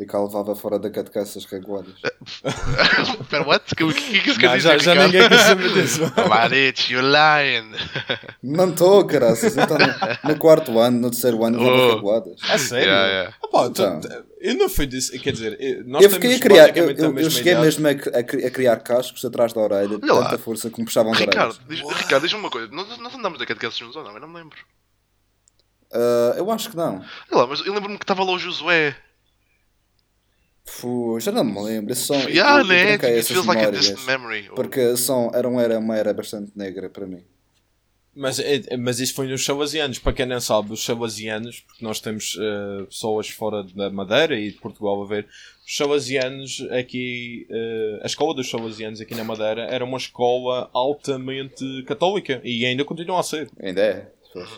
[0.01, 1.93] E que ela levava fora da catequese as reguadas.
[3.21, 3.65] Espera, what?
[3.73, 4.79] O que, é que isso quer dizer?
[4.81, 6.01] já, já ninguém quer saber disso.
[6.29, 7.73] Marit, you're lying.
[8.41, 9.57] Não estou, caraças.
[9.57, 11.95] Então, no, no quarto ano, no terceiro ano, levava Oh.
[11.97, 12.37] reguadas.
[12.49, 12.87] A sério?
[12.89, 13.37] Yeah, yeah.
[13.43, 14.01] Opa, Então.
[14.41, 15.11] eu não fui disso.
[15.21, 17.67] Quer dizer, eu- nós Eu fiquei a criar, eu, eu, eu cheguei idade.
[17.67, 20.25] mesmo a, a, a criar cascos atrás da orelha, de Olha lá.
[20.27, 21.61] tanta força que me puxavam as orelhas.
[21.69, 22.69] diz, Ricardo, diz-me uma coisa.
[22.71, 24.15] Nós, nós andamos da catequese juntos ou não?
[24.15, 24.59] Eu não me lembro.
[25.93, 27.03] Ah, eu acho que não.
[27.33, 28.95] Olha lá, mas eu lembro-me que estava lá o Josué.
[30.69, 31.95] Fu, já não me lembro.
[31.95, 32.93] Som, Yeah, eu, eu né?
[32.93, 34.49] It feels like a distant memory.
[34.55, 37.23] Porque são, era, uma era, uma era bastante negra para mim.
[38.15, 39.99] Mas, é- mas isso foi nos chavasianos.
[40.01, 44.51] Para quem não sabe, os chavasianos, porque nós temos eh, pessoas fora da Madeira e
[44.51, 45.25] de Portugal a ver,
[45.65, 51.85] os chavasianos aqui, eh, a escola dos chavasianos aqui na Madeira era uma escola altamente
[51.87, 53.49] católica e ainda continua a ser.
[53.61, 54.09] Ainda é.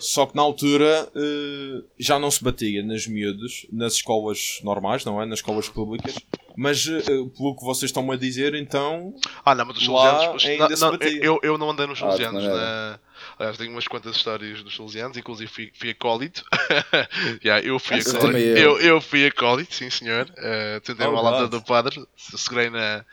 [0.00, 5.20] Só que na altura eh, já não se batia nas miúdos, nas escolas normais, não
[5.22, 5.26] é?
[5.26, 6.14] Nas escolas públicas.
[6.56, 7.00] Mas eh,
[7.36, 9.14] pelo que vocês estão a dizer, então.
[9.44, 10.44] Ah, não, mas os Lá salesianos.
[10.46, 11.24] ainda não, se batia.
[11.24, 12.42] eu, eu não andei nos Ah, salesianos.
[12.42, 12.56] maneira.
[12.56, 12.98] na...
[13.38, 16.42] Aliás, tenho umas quantas histórias dos salesianos, inclusive fui, fui acólito.
[17.44, 18.20] yeah, eu fui É acólito.
[18.32, 18.58] sério?
[18.58, 20.26] Eu, eu fui acólito, sim senhor.
[20.30, 23.04] Uh, tentei Oh, uma lata do padre, segurei na,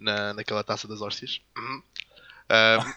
[0.00, 1.40] na, naquela taça das hóstias.
[1.56, 1.82] Uhum.
[2.48, 2.88] Um,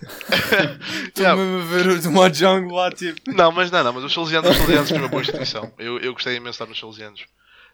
[1.07, 3.31] Estou yeah, mesmo a ver o Mahjong lá, tipo.
[3.31, 5.73] Não, mas não, não, mas os Salesianos, os Salesianos foi uma boa instituição.
[5.77, 7.25] Eu, eu gostei imenso de estar nos Salesianos.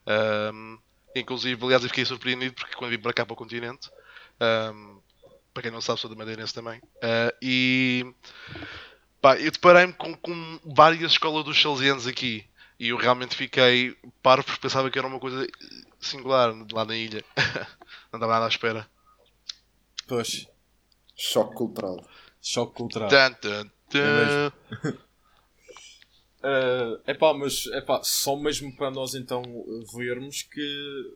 [0.07, 0.77] Ahm,
[1.15, 3.89] inclusive, aliás, eu fiquei surpreendido porque quando vim para cá para o continente,
[4.39, 4.99] ahm,
[5.53, 8.05] para quem não sabe, sou da Madeirense também, ah, e
[9.21, 12.45] pá, eu deparei-me com, com várias escolas dos Salesianos aqui.
[12.77, 15.47] E eu realmente fiquei parvo porque pensava que era uma coisa
[15.99, 17.23] singular lá na ilha.
[18.11, 18.85] não estava nada à espera.
[20.07, 20.45] Pois.
[21.15, 22.05] Choque cultural.
[22.41, 23.09] Choque cultural.
[23.09, 24.51] Tan, tan, tan.
[26.43, 29.41] É epá, mas epá, só mesmo para nós então
[29.95, 31.13] vermos que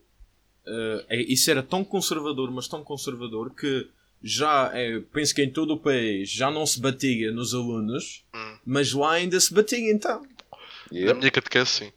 [0.65, 3.89] eh, é- isso era tão conservador, mas tão conservador que
[4.23, 8.57] já é, penso que em todo o país já não se batia nos alunos, Hum.
[8.65, 10.25] mas lá ainda se batia então.
[10.91, 11.91] E Na minha catequese, sim.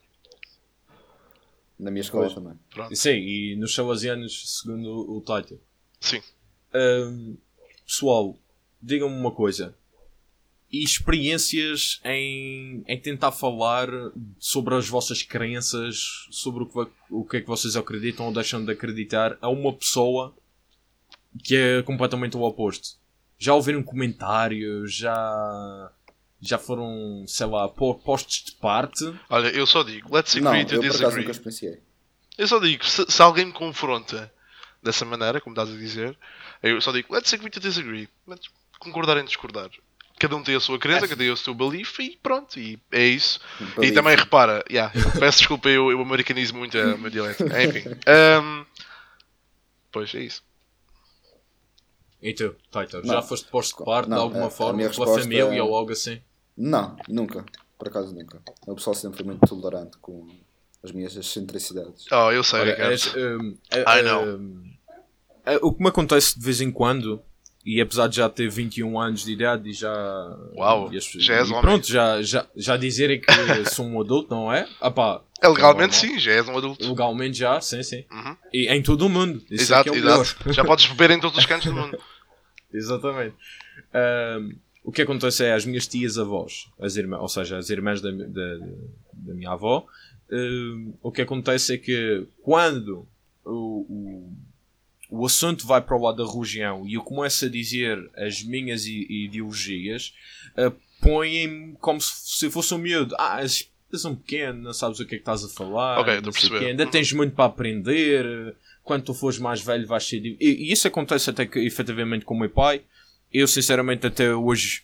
[1.79, 2.57] na minha escola também.
[2.71, 2.95] Pronto.
[2.95, 5.61] Sim, e nos salesianos, segundo o, title.
[6.01, 6.23] Sim.
[6.75, 7.37] Ahm,
[7.87, 8.37] pessoal,
[8.81, 9.75] digam-me uma coisa.
[10.71, 13.89] E experiências em, em tentar falar
[14.39, 18.65] sobre as vossas crenças, sobre o que, o que é que vocês acreditam ou deixam
[18.65, 20.35] de acreditar a uma pessoa
[21.45, 22.97] que é completamente o oposto.
[23.39, 25.93] Já ouviram comentários, já,
[26.41, 29.05] já foram, sei lá, po- postos de parte.
[29.29, 31.25] Olha, eu só digo, let's Não, agree to eu por acaso disagree.
[32.39, 34.33] Eu só digo, se, se alguém me confronta
[34.83, 36.17] dessa maneira, como estás a dizer,
[36.63, 38.09] eu só digo, let's agree to disagree.
[38.27, 38.49] Let's
[38.79, 39.71] concordar em discordar.
[40.19, 42.79] Cada um tem a sua crença, cada um tem o seu belief e pronto, e
[42.93, 43.41] é isso.
[43.81, 47.43] E também repara, yeah, peço desculpa, eu, eu americanizo muito o meu dialeto.
[47.45, 47.89] Enfim.
[48.07, 48.65] ahm,
[49.91, 50.43] pois é isso.
[52.21, 55.23] E tu, Taito, já foste posto de parte Não, de alguma forma minha pela resposta
[55.23, 56.21] família é- ou algo assim?
[56.57, 57.45] Não, nunca.
[57.77, 58.41] Por acaso nunca.
[58.67, 60.29] O pessoal sempre foi muito tolerante com
[60.85, 62.07] as minhas excentricidades.
[62.13, 62.93] Oh, eu sei, Olha, Ricardo.
[62.93, 64.23] és, hum, I é- know.
[64.23, 64.72] é-
[65.63, 67.21] o que me acontece de vez em quando
[67.65, 69.93] E apesar de já ter 21 anos de idade e já.
[70.57, 71.61] Uau, e já és e homem.
[71.63, 73.31] Pronto, já, já, já dizerem que
[73.71, 74.69] sou um adulto, não é?
[74.81, 76.15] Ah pá, É, legalmente normal.
[76.15, 76.89] sim, já és um adulto.
[76.89, 78.05] legalmente já, sim, sim.
[78.11, 78.37] Uhum.
[78.53, 79.41] E em todo o mundo.
[79.51, 80.37] Isso Exato, é é o exato.
[80.53, 81.97] Já podes beber em todos os cantos do mundo.
[82.73, 83.37] Exatamente.
[83.95, 88.01] Ahm, o que acontece é as minhas tias avós, as irmãs, ou seja, as irmãs
[88.01, 88.59] da, da,
[89.13, 89.87] da minha avó,
[90.33, 93.07] ahm, o que acontece é que quando
[93.45, 93.51] o,
[93.89, 94.33] o,
[95.13, 98.87] o assunto vai para o lado da religião e eu começo a dizer as minhas
[98.87, 100.15] ideologias,
[100.57, 103.15] ah, põem-me como se, se fosse um miúdo.
[103.19, 106.01] Ah, és, és um pequeno, não sabes o que é que estás a falar.
[106.01, 106.67] Ok, estou a perceber.
[106.67, 108.57] Ainda tens muito para aprender.
[108.83, 110.25] Quando tu fores mais velho vais ser...
[110.25, 112.81] E, e isso acontece até que, efetivamente, com o meu pai.
[113.31, 114.83] Eu, sinceramente, até hoje,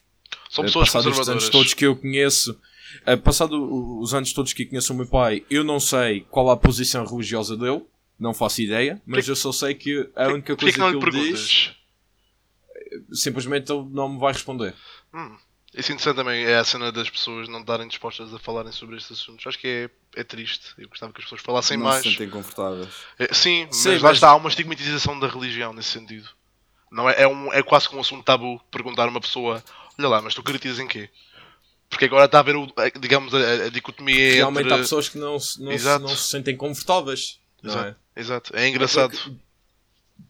[0.51, 1.29] São eh, pessoas passado estes conservadoras.
[1.29, 2.61] anos todos que eu conheço,
[3.07, 6.57] eh, passado os anos todos que conheço o meu pai, eu não sei qual a
[6.57, 7.83] posição religiosa dele,
[8.19, 10.97] não faço ideia, mas eu só sei que a única coisa que que, não lhe
[10.97, 11.77] ele diz, perguntas?
[13.13, 14.75] simplesmente ele não me vai responder.
[15.15, 15.37] Hum.
[15.75, 19.19] Isso interessante também é a cena das pessoas não estarem dispostas a falarem sobre estes
[19.21, 19.47] assuntos.
[19.47, 20.73] Acho que é, é triste.
[20.79, 22.03] Eu gostava que as pessoas falassem não mais.
[22.03, 22.89] se sentem confortáveis.
[23.19, 26.29] É, sim, mas Sim, lá mas- está, há uma estigmatização da religião nesse sentido.
[26.91, 29.63] Não é, é, um, é quase que um assunto tabu perguntar a uma pessoa:
[29.99, 31.11] olha lá, mas tu acreditas em quê?
[31.91, 34.75] Porque agora está a ver, o, a- digamos, a, a dicotomia Realmente entre.
[34.75, 36.03] há pessoas que não, se- não, se, Exato.
[36.03, 37.39] não se sentem confortáveis.
[37.63, 37.97] Não é?
[38.19, 38.55] Exato.
[38.57, 39.17] É engraçado.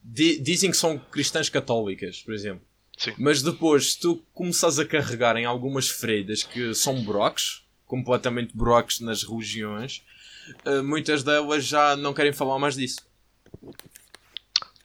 [0.04, 2.62] Di- dizem que são cristãs católicas, por exemplo.
[2.96, 3.14] Sim.
[3.16, 9.00] Mas depois, se tu começares a carregar em algumas feridas que são buracos, completamente buracos
[9.00, 10.02] nas religiões,
[10.64, 12.98] eh, muitas delas já não querem falar mais disso.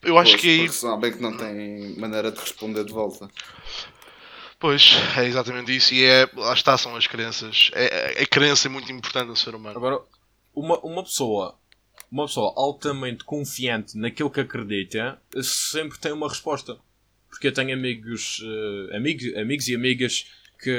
[0.02, 0.58] Eu acho Pois, que aí.
[0.60, 3.30] porque sabem que não têm maneira de responder de volta.
[4.60, 5.94] Pois, é exatamente isso.
[5.94, 7.72] E é, lá está, são as crenças.
[7.74, 9.78] É, a crença é muito importante no ser humano.
[9.78, 10.02] Agora,
[10.54, 11.58] uma, uma pessoa
[12.12, 16.78] uma pessoa altamente confiante naquilo que acredita sempre tem uma resposta.
[17.30, 18.42] Porque eu tenho amigos,
[18.92, 20.28] eh, amigos, amigos e amigas
[20.62, 20.70] que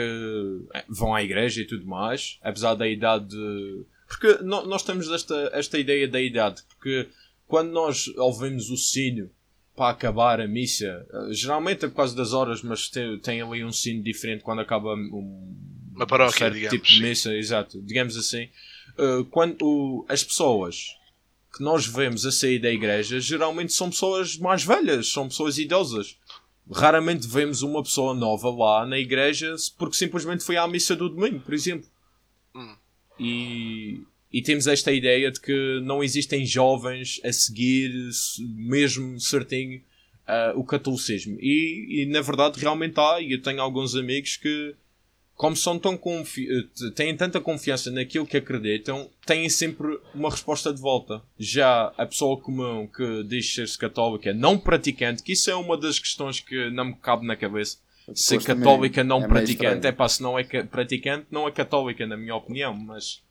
[0.74, 3.26] eh, vão à igreja e tudo mais, apesar da idade.
[3.28, 7.08] de- Porque nós temos esta, esta ideia da idade, porque
[7.46, 9.28] quando nós ouvimos o sino
[9.74, 13.64] para acabar a missa, eh, geralmente é por causa das horas, mas tem, tem ali
[13.64, 15.56] um sino diferente quando acaba um,
[15.92, 18.48] Uma paróquia, um certo digamos, tipo de missa, exato, digamos assim.
[18.96, 20.90] Uh, quando o- as pessoas
[21.56, 26.16] que nós vemos a sair da igreja geralmente são pessoas mais velhas, são pessoas idosas.
[26.72, 31.40] Raramente vemos uma pessoa nova lá na igreja porque simplesmente foi à missa do domingo,
[31.40, 31.88] por exemplo.
[32.54, 32.74] Hum.
[33.20, 34.00] E,
[34.32, 39.80] e temos esta ideia de que não existem jovens a seguir se- mesmo certinho
[40.26, 41.36] ah, o catolicismo.
[41.40, 44.74] E, e na verdade realmente há, e eu tenho alguns amigos que,
[45.36, 50.72] como são tão confi eh, têm tanta confiança naquilo que acreditam, têm sempre uma resposta
[50.72, 51.22] de volta.
[51.38, 55.98] Já a pessoa comum que diz ser-se católica, não praticante, que isso é uma das
[55.98, 57.78] questões que não me cabe na cabeça.
[58.14, 62.06] Ser católica não é praticante, é pá, se não é ca- praticante, não é católica,
[62.06, 63.22] na minha opinião, mas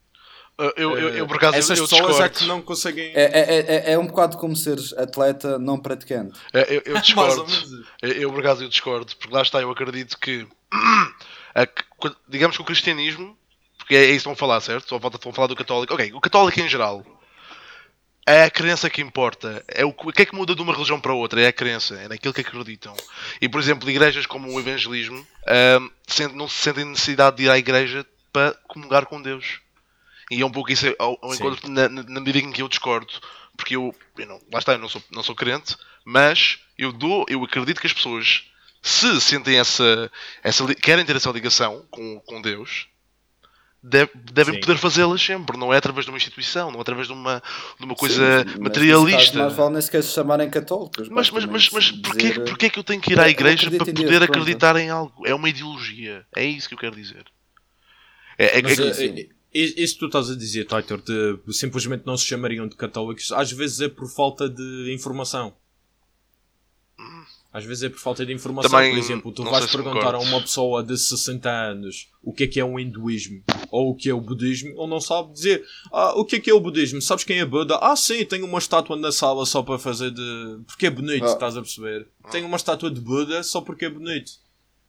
[0.56, 2.38] Uh, eu, eu, eu, por acaso, essas eu, eu pessoas é discordo.
[2.40, 3.12] que não conseguem.
[3.16, 6.40] É, é, é, é um bocado como seres atleta não praticante.
[6.54, 7.44] É, eu, eu discordo.
[8.04, 10.46] Eu, eu, por acaso, eu discordo, porque lá está, eu acredito que,
[11.56, 11.68] a
[12.28, 13.38] digamos que o cristianismo,
[13.78, 14.88] porque é, é isso que estão a falar, certo?
[14.90, 15.94] Só estão a falar do católico.
[15.94, 17.06] Ok, o católico em geral
[18.26, 19.64] é a crença que importa.
[19.68, 21.42] É o, que- é que muda de uma religião para outra?
[21.42, 22.96] É a crença, é naquilo que acreditam.
[23.42, 25.26] E, por exemplo, igrejas como o evangelismo
[26.08, 29.60] sent- não se sentem necessidade de ir à igreja para comungar com Deus.
[30.32, 31.36] E é um pouco isso ao, ao Sim.
[31.44, 33.14] encontro na, na na medida em que eu discordo.
[33.58, 37.24] Porque eu, eu não, lá está, eu não sou, não sou crente, mas eu dou,
[37.30, 38.46] eu acredito que as pessoas
[38.84, 40.12] se sentem essa,
[40.44, 42.88] essa querem ter essa ligação com, com Deus,
[43.82, 44.60] deve- devem Sim.
[44.60, 47.42] poder fazê-las sempre, não é através de uma instituição, não é através de uma,
[47.80, 49.40] de uma coisa Sim, mas materialista.
[49.40, 51.08] mais vale nem sequer se chamarem católicos.
[51.10, 53.72] Mas, mas, mas, mas porquê, dizer, porquê é que eu tenho que ir à igreja
[53.72, 54.32] para em Deus, poder pronto.
[54.42, 55.26] acreditar em algo?
[55.26, 56.26] É uma ideologia.
[56.36, 57.26] É isso que eu quero dizer.
[58.38, 59.16] É, é, Mas, é- eh, sim.
[59.20, 63.32] eh, isso que tu estás a dizer, Titor, de simplesmente não se chamariam de católicos,
[63.32, 65.56] às vezes é por falta de informação.
[67.54, 68.72] Às vezes é por falta de informação.
[68.72, 72.48] Também, por exemplo, tu vais perguntar a uma pessoa de 60 anos o que é
[72.48, 76.14] que é um hinduísmo ou o que é o budismo, ele não sabe dizer ah,
[76.20, 77.00] o que é que é o budismo.
[77.02, 77.78] Sabes quem é Buda?
[77.78, 80.60] Ah, sim, tenho uma estátua na sala só para fazer de.
[80.66, 81.34] porque é bonito, Ah.
[81.34, 82.08] estás a perceber?
[82.32, 84.32] Tenho uma estátua de Buda só porque é bonito.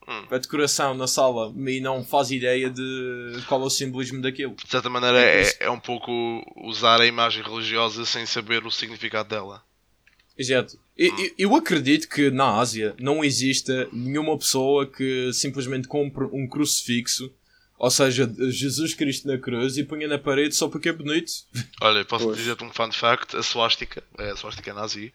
[0.08, 0.26] Hum.
[0.30, 4.54] A decoração na sala e não faz ideia de qual é o simbolismo daquilo.
[4.54, 6.10] de certa maneira é, é um pouco
[6.56, 9.62] usar a imagem religiosa sem saber o significado dela.
[10.36, 10.78] Exato.
[10.96, 17.32] Eu, eu- acredito que na Ásia não exista nenhuma pessoa que simplesmente compre um crucifixo,
[17.78, 21.32] ou seja, Jesus Cristo na cruz, e ponha na parede só porque é bonito.
[21.80, 25.12] Olha, posso dizer-te um fun fact: a suástica, é, a suástica nazi,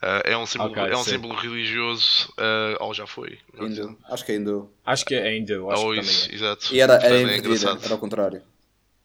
[0.00, 1.10] Uh, é um símbolo, Ok, é um sim.
[1.10, 3.36] símbolo religioso, uh, ou já foi.
[3.60, 3.98] Hindu.
[4.08, 4.70] Acho que é hindu.
[4.86, 6.34] Acho que é ainda, eu acho Ou que isso, também é.
[6.36, 6.72] exato.
[6.72, 8.40] E era, era é era ao contrário.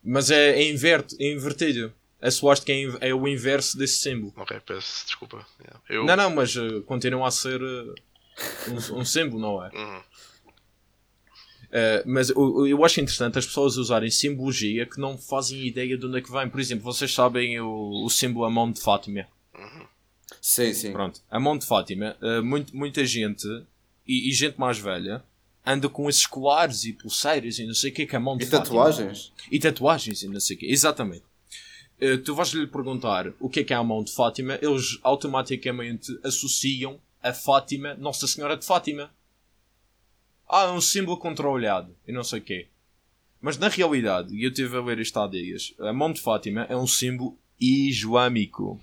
[0.04, 1.92] Mas é, é, inverte, é invertido.
[2.20, 4.32] A swastika é, é o inverso desse símbolo.
[4.36, 5.46] Ok, peço desculpa.
[5.60, 5.80] Yeah.
[5.90, 7.94] Eu, Não, não, mas uh, continua a ser uh,
[8.68, 9.68] um, um símbolo, não é?
[9.76, 9.98] Uhum.
[11.66, 16.06] Uh, mas o- eu acho interessante as pessoas usarem simbologia que não fazem ideia de
[16.06, 16.48] onde é que vem.
[16.48, 19.26] Por exemplo, vocês sabem o, o símbolo a mão de Fátima.
[20.40, 20.92] Sim, sim.
[20.92, 23.46] Pronto, a mão de Fátima, uh, muito, muita gente
[24.06, 25.22] e, e gente mais velha
[25.66, 28.44] anda com esses colares e pulseiras e não sei o que que a mão de
[28.44, 28.64] E Fátima.
[28.64, 29.32] tatuagens?
[29.50, 30.66] E tatuagens e não sei o quê.
[30.68, 31.24] Exatamente.
[32.00, 36.18] Eh, tu vais-lhe perguntar o que é que é a mão de Fátima, eles automaticamente
[36.24, 39.10] associam a Fátima, Nossa Senhora de Fátima.
[40.48, 42.68] Ah, é um símbolo controlado e não sei o quê.
[43.40, 46.62] Mas na realidade, e eu estive a ler isto há dias, a mão de Fátima
[46.68, 48.80] é um símbolo islâmico.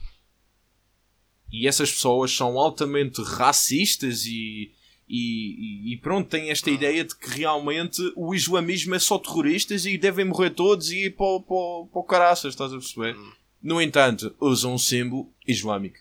[1.51, 4.71] E essas pessoas são altamente racistas e,
[5.13, 9.85] e, e- e pronto, têm esta ideia de que realmente o islamismo é só terroristas
[9.85, 12.77] e devem morrer todos e ir para, o- para, o- para o caraças, estás a
[12.77, 13.15] perceber?
[13.61, 15.97] No entanto, usam um símbolo islâmico.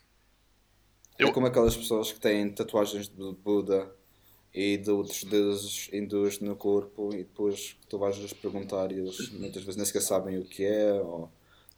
[1.19, 3.91] É Eu- como aquelas pessoas que têm tatuagens de Buda
[4.55, 9.29] e de outros deuses hindus no corpo e depois tu vais lhes perguntar e eles
[9.31, 11.31] muitas vezes nem sequer sabem o que é ou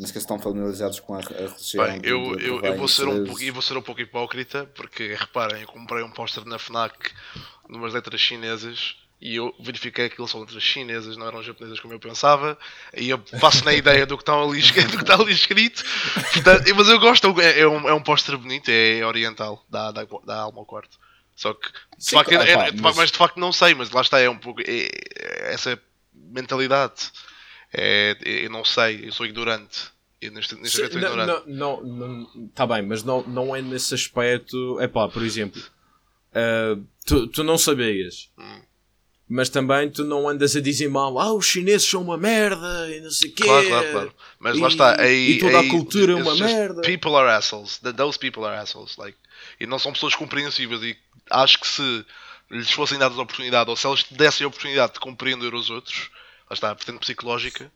[0.02, 1.84] nem sequer estão familiarizados com a, a religião.
[1.86, 5.62] Bem, eu, eu, eu vou ser um pouco, vou ser um pouco hipócrita, porque reparem,
[5.62, 6.92] eu comprei um póster na FNAC
[7.68, 12.00] numas letras chinesas e eu verifiquei que são letras chinesas, não eram japonesas como eu
[12.00, 12.58] pensava,
[12.96, 15.84] e eu passo na ideia do que está ali, escrito- do que está ali escrito.
[16.32, 20.04] Portanto, mas eu gosto, é, é um, é um póster bonito, é oriental, dá, dá,
[20.26, 20.98] dá alma ao quarto.
[21.36, 24.00] Só que, de Sim, facto, é- é- mas- mas de facto não sei, mas lá
[24.00, 24.90] está, é um pouco é-
[25.20, 25.80] é essa
[26.12, 27.12] mentalidade.
[27.72, 29.90] É, eu não sei, eu sou ignorante.
[30.20, 31.42] Eu neste, neste Sim, aspecto ignorante.
[31.48, 34.78] não, não, não, tá bem, mas não, não é nesse aspecto.
[34.80, 35.60] É pá, por exemplo,
[36.34, 38.60] ah, tu, tu não sabias, Hum.
[39.28, 43.00] mas também tu não andas a dizer mal, ah, os chineses são uma merda e
[43.00, 43.42] não sei o quê.
[43.42, 44.14] Claro, claro, claro.
[44.38, 45.00] Mas lá E- está.
[45.00, 46.82] Aí, e toda a aí, cultura é uma merda.
[46.82, 47.78] People are assholes.
[47.78, 48.96] Th- Those people are assholes.
[48.96, 49.16] Like,
[49.58, 50.82] e não são pessoas compreensíveis.
[50.82, 50.96] E
[51.30, 52.04] acho que se
[52.50, 56.10] lhes fossem dadas a oportunidade, ou se elas dessem a oportunidade de compreender os outros,
[56.52, 57.72] lá está, a vertente psicológica,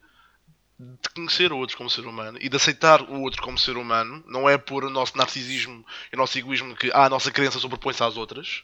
[0.79, 4.23] de conhecer o outro como ser humano e de aceitar o outro como ser humano,
[4.27, 7.59] não é por o nosso narcisismo e o nosso egoísmo que ah, a nossa crença
[7.59, 8.63] sobrepõe-se às outras,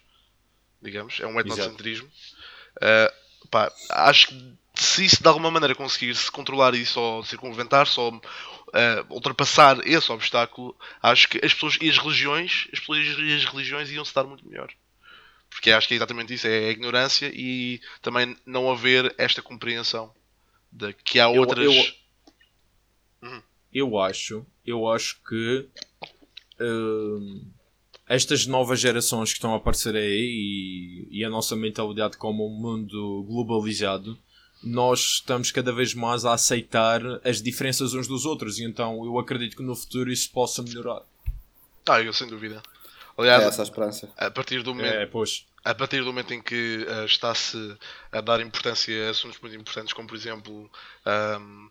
[0.81, 2.07] digamos, é um etnocentrismo.
[2.77, 8.15] Uh, pá, acho que se isso de alguma maneira conseguir-se controlar isso ou circunventar-se ou
[8.15, 8.21] uh,
[9.09, 13.91] ultrapassar esse obstáculo, acho que as pessoas e as religiões, as pessoas e as religiões
[13.91, 14.71] iam se dar muito melhor.
[15.53, 20.13] Porque acho que é exatamente isso, é a ignorância e também não haver esta compreensão
[20.71, 21.75] de que há Eu- outras.
[21.75, 22.03] eu-
[23.75, 25.67] Eu acho, eu acho que
[26.61, 27.43] hum,
[28.07, 32.51] estas novas gerações que estão a aparecer aí e, e a nossa mentalidade como um
[32.51, 34.19] mundo globalizado,
[34.63, 39.19] nós estamos cada vez mais a aceitar as diferenças uns dos outros e então eu
[39.19, 41.03] acredito que no futuro isso possa melhorar.
[41.89, 42.63] Ah, eu sem dúvida.
[43.19, 44.13] É Aliás, essa a esperança.
[44.17, 45.47] a partir do momento É, pois.
[45.65, 47.79] a partir do momento em que ah, está-se
[48.13, 50.71] a dar importância a assuntos muito importantes, como por exemplo
[51.07, 51.69] ahm,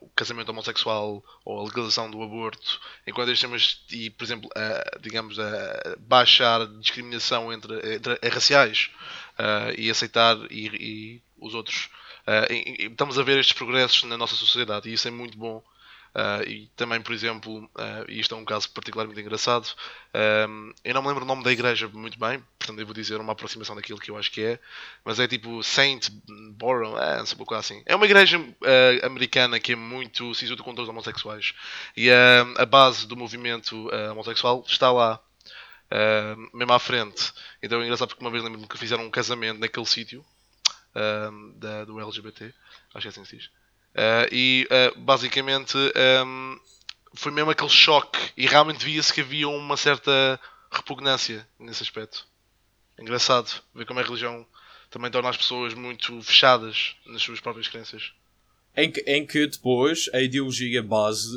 [0.00, 4.98] o casamento homossexual ou a legalização do aborto, enquanto estes temas, e por exemplo, a,
[5.00, 8.90] digamos, a baixar a discriminação entre, entre raciais
[9.38, 10.66] ah, e aceitar e,
[11.20, 11.88] e os outros,
[12.26, 15.36] ah, e- e estamos a ver estes progressos na nossa sociedade e isso é muito
[15.38, 15.62] bom.
[16.18, 19.68] Ah, e também, por exemplo, ah, e isto é um caso particularmente engraçado,
[20.14, 23.20] ahm, eu não me lembro o nome da igreja muito bem, portanto eu vou dizer
[23.20, 24.58] uma aproximação daquilo que eu acho que é,
[25.04, 26.08] mas é tipo Saint
[26.52, 27.82] Borough, é, não sei uma coisa assim.
[27.84, 31.52] É uma igreja ah, americana que é muito sisuda contra os homossexuais.
[31.96, 35.20] E ah, a base do movimento ah, homossexual está lá.
[35.90, 37.32] ah, mesmo à frente.
[37.62, 40.24] Então é engraçado porque uma vez lembro-me que fizeram um casamento naquele sítio
[40.94, 41.30] ah,
[41.86, 42.54] do LGBT,
[42.94, 43.50] acho que é assim que se diz.
[43.96, 45.74] Uh, e uh, basicamente
[46.26, 46.60] um,
[47.14, 50.38] foi mesmo aquele choque e realmente via-se que havia uma certa
[50.70, 52.28] repugnância nesse aspecto.
[52.98, 54.46] Engraçado ver como a religião
[54.90, 58.12] também torna as pessoas muito fechadas nas suas próprias crenças.
[58.76, 61.34] Em que, em que depois a ideologia base,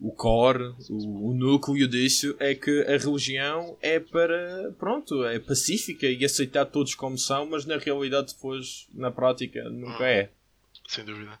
[0.00, 6.06] o core, o, o núcleo disso é que a religião é para, pronto, é pacífica
[6.06, 10.30] e aceitar todos como são, mas na realidade depois, na prática, nunca é.
[10.86, 11.38] Sem dúvida.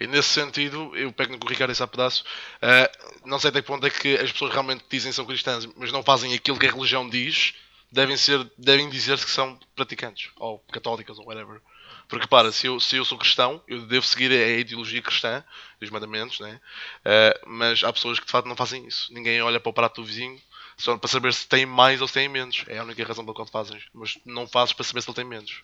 [0.00, 2.22] E nesse sentido, eu pego no que o Ricardo disse há pedaço,
[2.62, 5.66] uh, não sei até que ponto é que as pessoas realmente dizem que são cristãs,
[5.76, 7.54] mas não fazem aquilo que a religião diz,
[7.90, 11.60] devem, ser, devem dizer que são praticantes, ou católicas, ou whatever.
[12.08, 15.44] Porque para, se eu, se eu sou cristão, eu devo seguir a ideologia cristã,
[15.80, 16.60] os mandamentos, né?
[17.00, 19.12] Uh, mas há pessoas que de facto não fazem isso.
[19.12, 20.40] Ninguém olha para o prato do vizinho,
[20.76, 22.64] Só para saber se tem mais ou se tem menos.
[22.68, 23.84] É a única razão pela qual fazes.
[23.92, 25.62] Mas não fazes para saber se ele tem menos.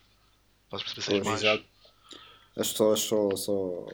[0.69, 1.41] Fazes para saber se tens mais.
[1.41, 1.65] Exato.
[2.55, 3.85] As pessoas só, só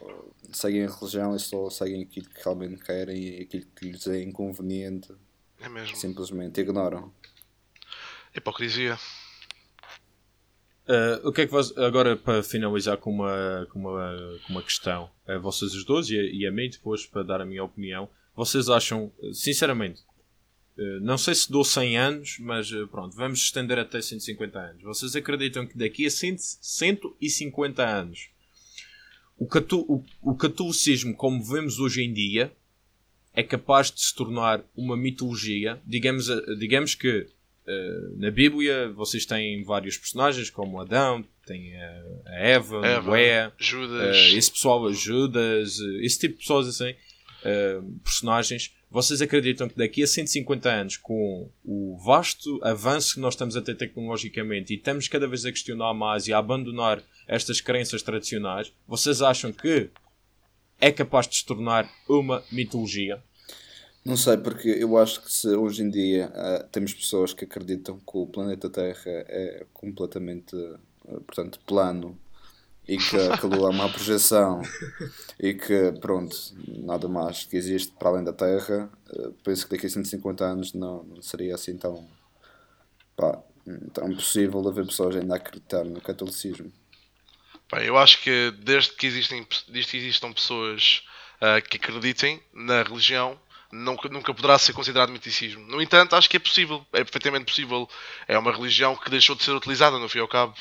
[0.54, 4.22] seguem a religião e só seguem aquilo que realmente querem e aquilo que lhes é
[4.22, 5.12] inconveniente
[5.60, 5.96] É mesmo.
[5.96, 7.12] simplesmente ignoram.
[8.36, 9.00] Hipocrisia.
[10.88, 14.64] Uh, o que é que vos, agora para finalizar com uma, com uma, com uma
[14.64, 17.64] questão, a vocês os dois e a, e a mim depois para dar a minha
[17.64, 20.02] opinião, vocês acham, uh, sinceramente,
[20.78, 24.84] uh, não sei se dou 100 anos, mas uh, pronto, vamos estender até 150 anos.
[24.84, 28.30] Vocês acreditam que daqui a 100, 150 anos
[29.46, 32.52] o, o, o catolicismo como vemos hoje em dia
[33.34, 35.80] é capaz de se tornar uma mitologia?
[35.86, 37.28] Digamos, uh, digamos que
[37.64, 43.52] Uh, na Bíblia vocês têm vários personagens como Adão, tem a, a Eva, Eva, Noé,
[43.58, 44.18] Judas.
[44.18, 48.74] uh, esse pessoal, Judas, esse tipo de pessoas assim, uh, personagens.
[48.92, 53.62] Vocês acreditam que daqui a 150 anos, com o vasto avanço que nós estamos a
[53.62, 58.74] ter tecnologicamente e estamos cada vez a questionar mais e a abandonar estas crenças tradicionais,
[58.86, 59.90] vocês acham que
[60.82, 63.24] é capaz de se tornar uma mitologia?
[64.04, 67.98] Não sei, porque eu acho que se hoje em dia ah, temos pessoas que acreditam
[67.98, 70.54] que o planeta Terra é completamente,
[71.08, 72.20] ah, portanto, plano
[72.92, 74.62] e que a Lua é uma projeção
[75.40, 76.36] e que, pronto,
[76.68, 80.74] nada mais que existe para além da Terra, ah, penso que daqui a 150 anos
[80.74, 82.06] não, não seria assim tão,
[83.16, 83.42] pá,
[83.94, 86.70] tão possível haver pessoas ainda a acreditar no catolicismo.
[87.72, 91.04] Bem, eu acho que desde que, existem, desde que existam pessoas
[91.40, 93.40] ah, que acreditem na religião,
[93.72, 95.66] nunca, nunca poderá ser considerado miticismo.
[95.66, 97.90] No entanto, acho que é possível, é perfeitamente possível.
[98.28, 100.54] É uma religião que deixou de ser utilizada, no fim e ao cabo.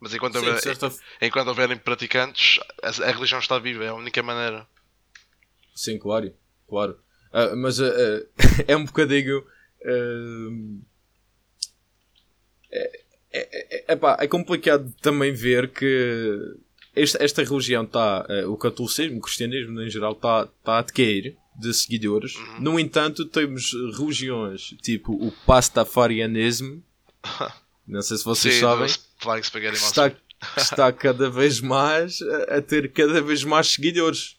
[0.00, 3.94] Mas enquanto, Sim, houver, certa- enquanto houverem praticantes, a, a religião está viva, é a
[3.94, 4.66] única maneira.
[5.74, 6.32] Sim, claro,
[6.66, 6.98] claro.
[7.32, 9.44] Ah, mas ah, ah, é um bocadinho.
[9.84, 10.50] ah,
[12.72, 13.00] é,
[13.32, 16.56] é, é, epá, é complicado também ver que
[16.96, 18.26] esta, esta religião está.
[18.48, 22.34] o catolicismo, o cristianismo em geral, está tá a decair de seguidores.
[22.58, 26.82] No entanto, temos religiões tipo o pastafarianismo.
[27.86, 28.86] Não sei se vocês Sim, sabem.
[28.86, 30.16] do Flying Spaghetti Monster.
[30.40, 34.36] está, está cada vez mais a, a ter cada vez mais seguidores.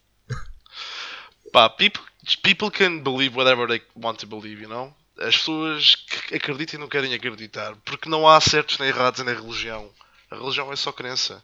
[1.52, 2.02] Pá, people,
[2.44, 4.94] people can believe whatever they want to believe, you know?
[5.20, 5.96] As pessoas
[6.30, 7.76] que acreditam e não querem acreditar.
[7.86, 9.92] Porque não há certos nem errados na religião.
[10.32, 11.44] A religião é só crença.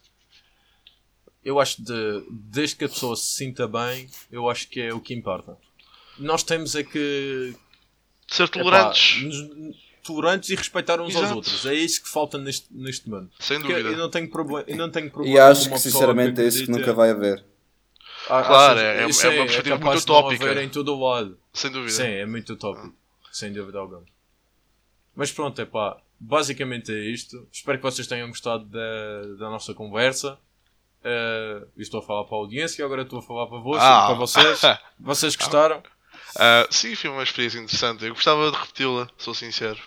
[1.43, 4.99] Eu acho de desde que a pessoa se sinta bem, eu acho que é o
[4.99, 5.57] que importa.
[6.17, 7.53] Nós temos é que
[8.27, 11.35] Ser epá, tolerantes, nos- tolerantes e respeitar uns aos Exato.
[11.35, 11.65] outros.
[11.65, 13.29] É isso que falta neste, neste mundo.
[13.39, 13.89] sem Porque dúvida.
[13.89, 16.71] eu não tenho problema, eu não tenho problema E acho que sinceramente é isso que
[16.71, 17.43] nunca vai haver.
[18.29, 20.45] Ah, Claro, é- é- é uma perspectiva capaz muito utópica.
[20.51, 21.37] haver em todo o lado.
[21.53, 21.91] Sem dúvida.
[21.91, 22.93] Sim, é muito utópico.
[23.31, 24.03] Sem dúvida alguma.
[25.15, 25.97] Mas pronto, é pá.
[26.19, 27.47] Basicamente é isto.
[27.51, 30.37] Espero que vocês tenham gostado da, da nossa conversa.
[31.03, 34.05] Eu estou a falar para a audiência, agora estou a falar para, vocês, Ah.
[34.07, 34.59] para vocês.
[34.99, 35.81] Vocês gostaram?
[36.37, 38.03] Ah, sim, foi uma experiência interessante.
[38.03, 39.79] Eu gostava de repeti-la, sou sincero.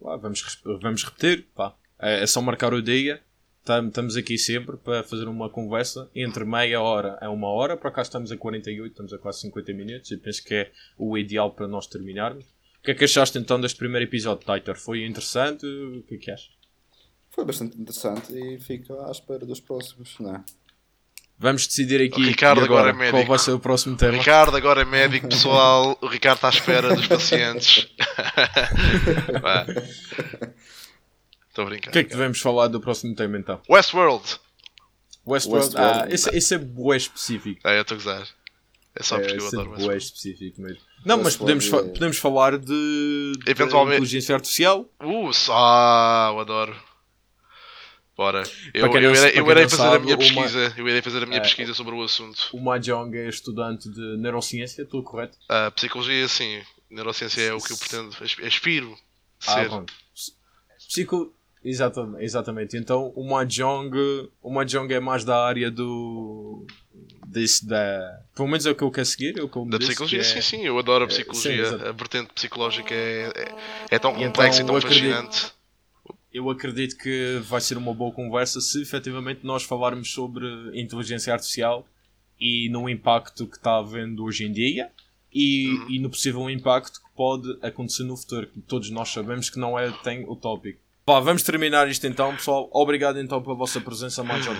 [0.00, 1.46] Vamos, vamos repetir.
[1.54, 1.74] Pá.
[2.00, 3.20] É, é só marcar o dia.
[3.64, 7.76] Tam- Estamos aqui sempre para fazer uma conversa entre meia hora a uma hora.
[7.76, 11.18] Por acaso estamos a 48, estamos a quase 50 minutos e penso que é o
[11.18, 12.44] ideal para nós terminarmos.
[12.78, 14.76] O que é que achaste então deste primeiro episódio, Titor?
[14.76, 15.66] Foi interessante?
[15.66, 16.50] O que é que achas?
[17.30, 20.44] Foi bastante interessante e fico à espera dos próximos, não é?
[21.40, 23.28] Vamos decidir aqui O Ricardo agora, agora é qual médico.
[23.28, 24.12] vai ser o próximo O tema.
[24.12, 25.96] Ricardo agora é médico, pessoal.
[26.00, 27.88] O Ricardo está à espera dos pacientes.
[31.48, 31.90] Estou a brincar.
[31.90, 33.60] O que é que devemos falar do próximo tema então?
[33.68, 34.24] Westworld.
[35.26, 35.66] Westworld.
[35.76, 35.76] Westworld.
[35.76, 37.60] Ah, esse, esse é bué específico.
[37.66, 38.26] É, eu estou a gozar.
[38.96, 40.02] É só porque É, eu é adoro bué Westworld.
[40.04, 40.80] específico mesmo.
[41.04, 44.86] Não, mas podemos, fa- é- podemos falar de, de Eventualmente- inteligência artificial.
[45.00, 46.74] Uh, só, eu adoro.
[48.18, 48.42] Bora.
[48.74, 50.74] Eu, eu não- eu irei fazer a minha pesquisa.
[50.76, 51.40] Eu irei fazer a minha É.
[51.40, 52.48] pesquisa sobre o assunto.
[52.52, 55.38] O Mahjong é estudante de neurociência, estou correto?
[55.48, 56.60] A psicologia, sim.
[56.90, 58.08] Neurociência é o que eu pretendo.
[58.20, 58.98] asp- Aspiro
[59.46, 59.68] Ah, ser.
[59.68, 59.92] pronto.
[60.88, 61.32] Psico...
[61.64, 62.76] Exatamente, exatamente.
[62.76, 63.90] Então o Mahjong,
[64.42, 66.64] o Mahjong é mais da área do.
[67.26, 68.20] Desse, da...
[68.34, 69.38] Pelo menos é o que eu quero seguir.
[69.38, 71.88] É o que eu Da psicologia, é- sim, sim, eu adoro a é, sim, psicologia.
[71.88, 73.32] a vertente psicológica é,
[73.90, 75.57] é, é tão complexa então e tão eu acredito- fascinante.
[76.38, 81.84] Eu acredito que vai ser uma boa conversa se efetivamente nós falarmos sobre inteligência artificial
[82.40, 84.88] e no impacto que está havendo hoje em dia
[85.34, 85.90] e, Uhum.
[85.90, 89.76] e no possível impacto que pode acontecer no futuro, que todos nós sabemos que não
[89.76, 90.78] é tem utópico.
[91.04, 92.70] Pá, vamos terminar isto então, pessoal.
[92.72, 94.54] Obrigado então pela vossa presença mais ao.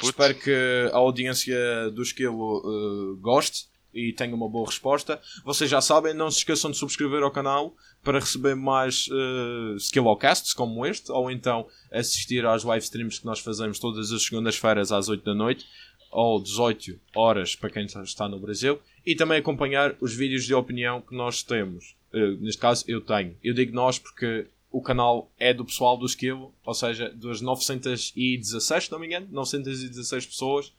[0.00, 5.20] Espero que a audiência do Esquilo eh, goste e tenho uma boa resposta.
[5.44, 10.52] Vocês já sabem, não se esqueçam de subscrever ao canal para receber mais uh, Skillcasts
[10.52, 15.08] como este, ou então assistir às live streams que nós fazemos todas as segundas-feiras às
[15.08, 15.66] 8 da noite,
[16.10, 21.00] ou 18 horas para quem está no Brasil, e também acompanhar os vídeos de opinião
[21.00, 21.94] que nós temos.
[22.12, 23.36] Uh, neste caso, eu tenho.
[23.42, 28.84] Eu digo nós porque o canal é do pessoal do Skill, ou seja, das 916,
[28.84, 30.72] se não me engano, 916 pessoas.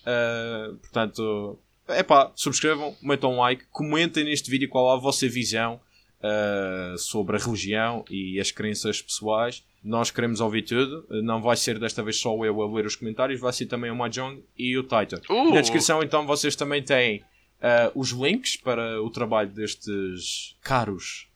[0.00, 1.58] Uh, portanto,
[1.90, 5.80] é pá, subscrevam, metam um like, comentem neste vídeo qual é a vossa visão
[6.20, 9.64] uh, sobre a religião e as crenças pessoais.
[9.82, 11.06] Nós queremos ouvir tudo.
[11.22, 13.96] Não vai ser desta vez só eu a ler os comentários, vai ser também o
[13.96, 15.20] Mahjong e o Titan.
[15.28, 15.54] Uh!
[15.54, 21.28] Na descrição, então, vocês também têm uh, os links para o trabalho destes caros.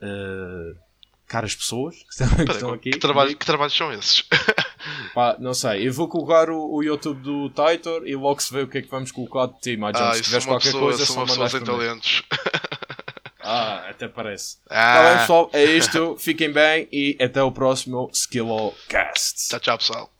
[0.00, 0.78] Uh,
[1.28, 2.90] caras pessoas que estão, que estão aqui.
[2.90, 4.24] Que, trabalho, que trabalhos são esses?
[5.14, 5.86] Pá, não sei.
[5.86, 8.82] Eu vou colocar o, o YouTube do Titor e logo se vê o que é
[8.82, 10.10] que vamos colocar de ti, Mahjong.
[10.10, 12.22] Ah, se tiveres qualquer pessoa, coisa, são uma pessoa sem talentos.
[13.50, 14.58] Ah, até parece.
[14.68, 14.94] Ah.
[14.94, 15.50] Tá bem, pessoal.
[15.54, 16.16] É isto.
[16.18, 19.48] Fiquem bem e até o próximo Skillcast.
[19.48, 20.17] Tchau, tchau, pessoal.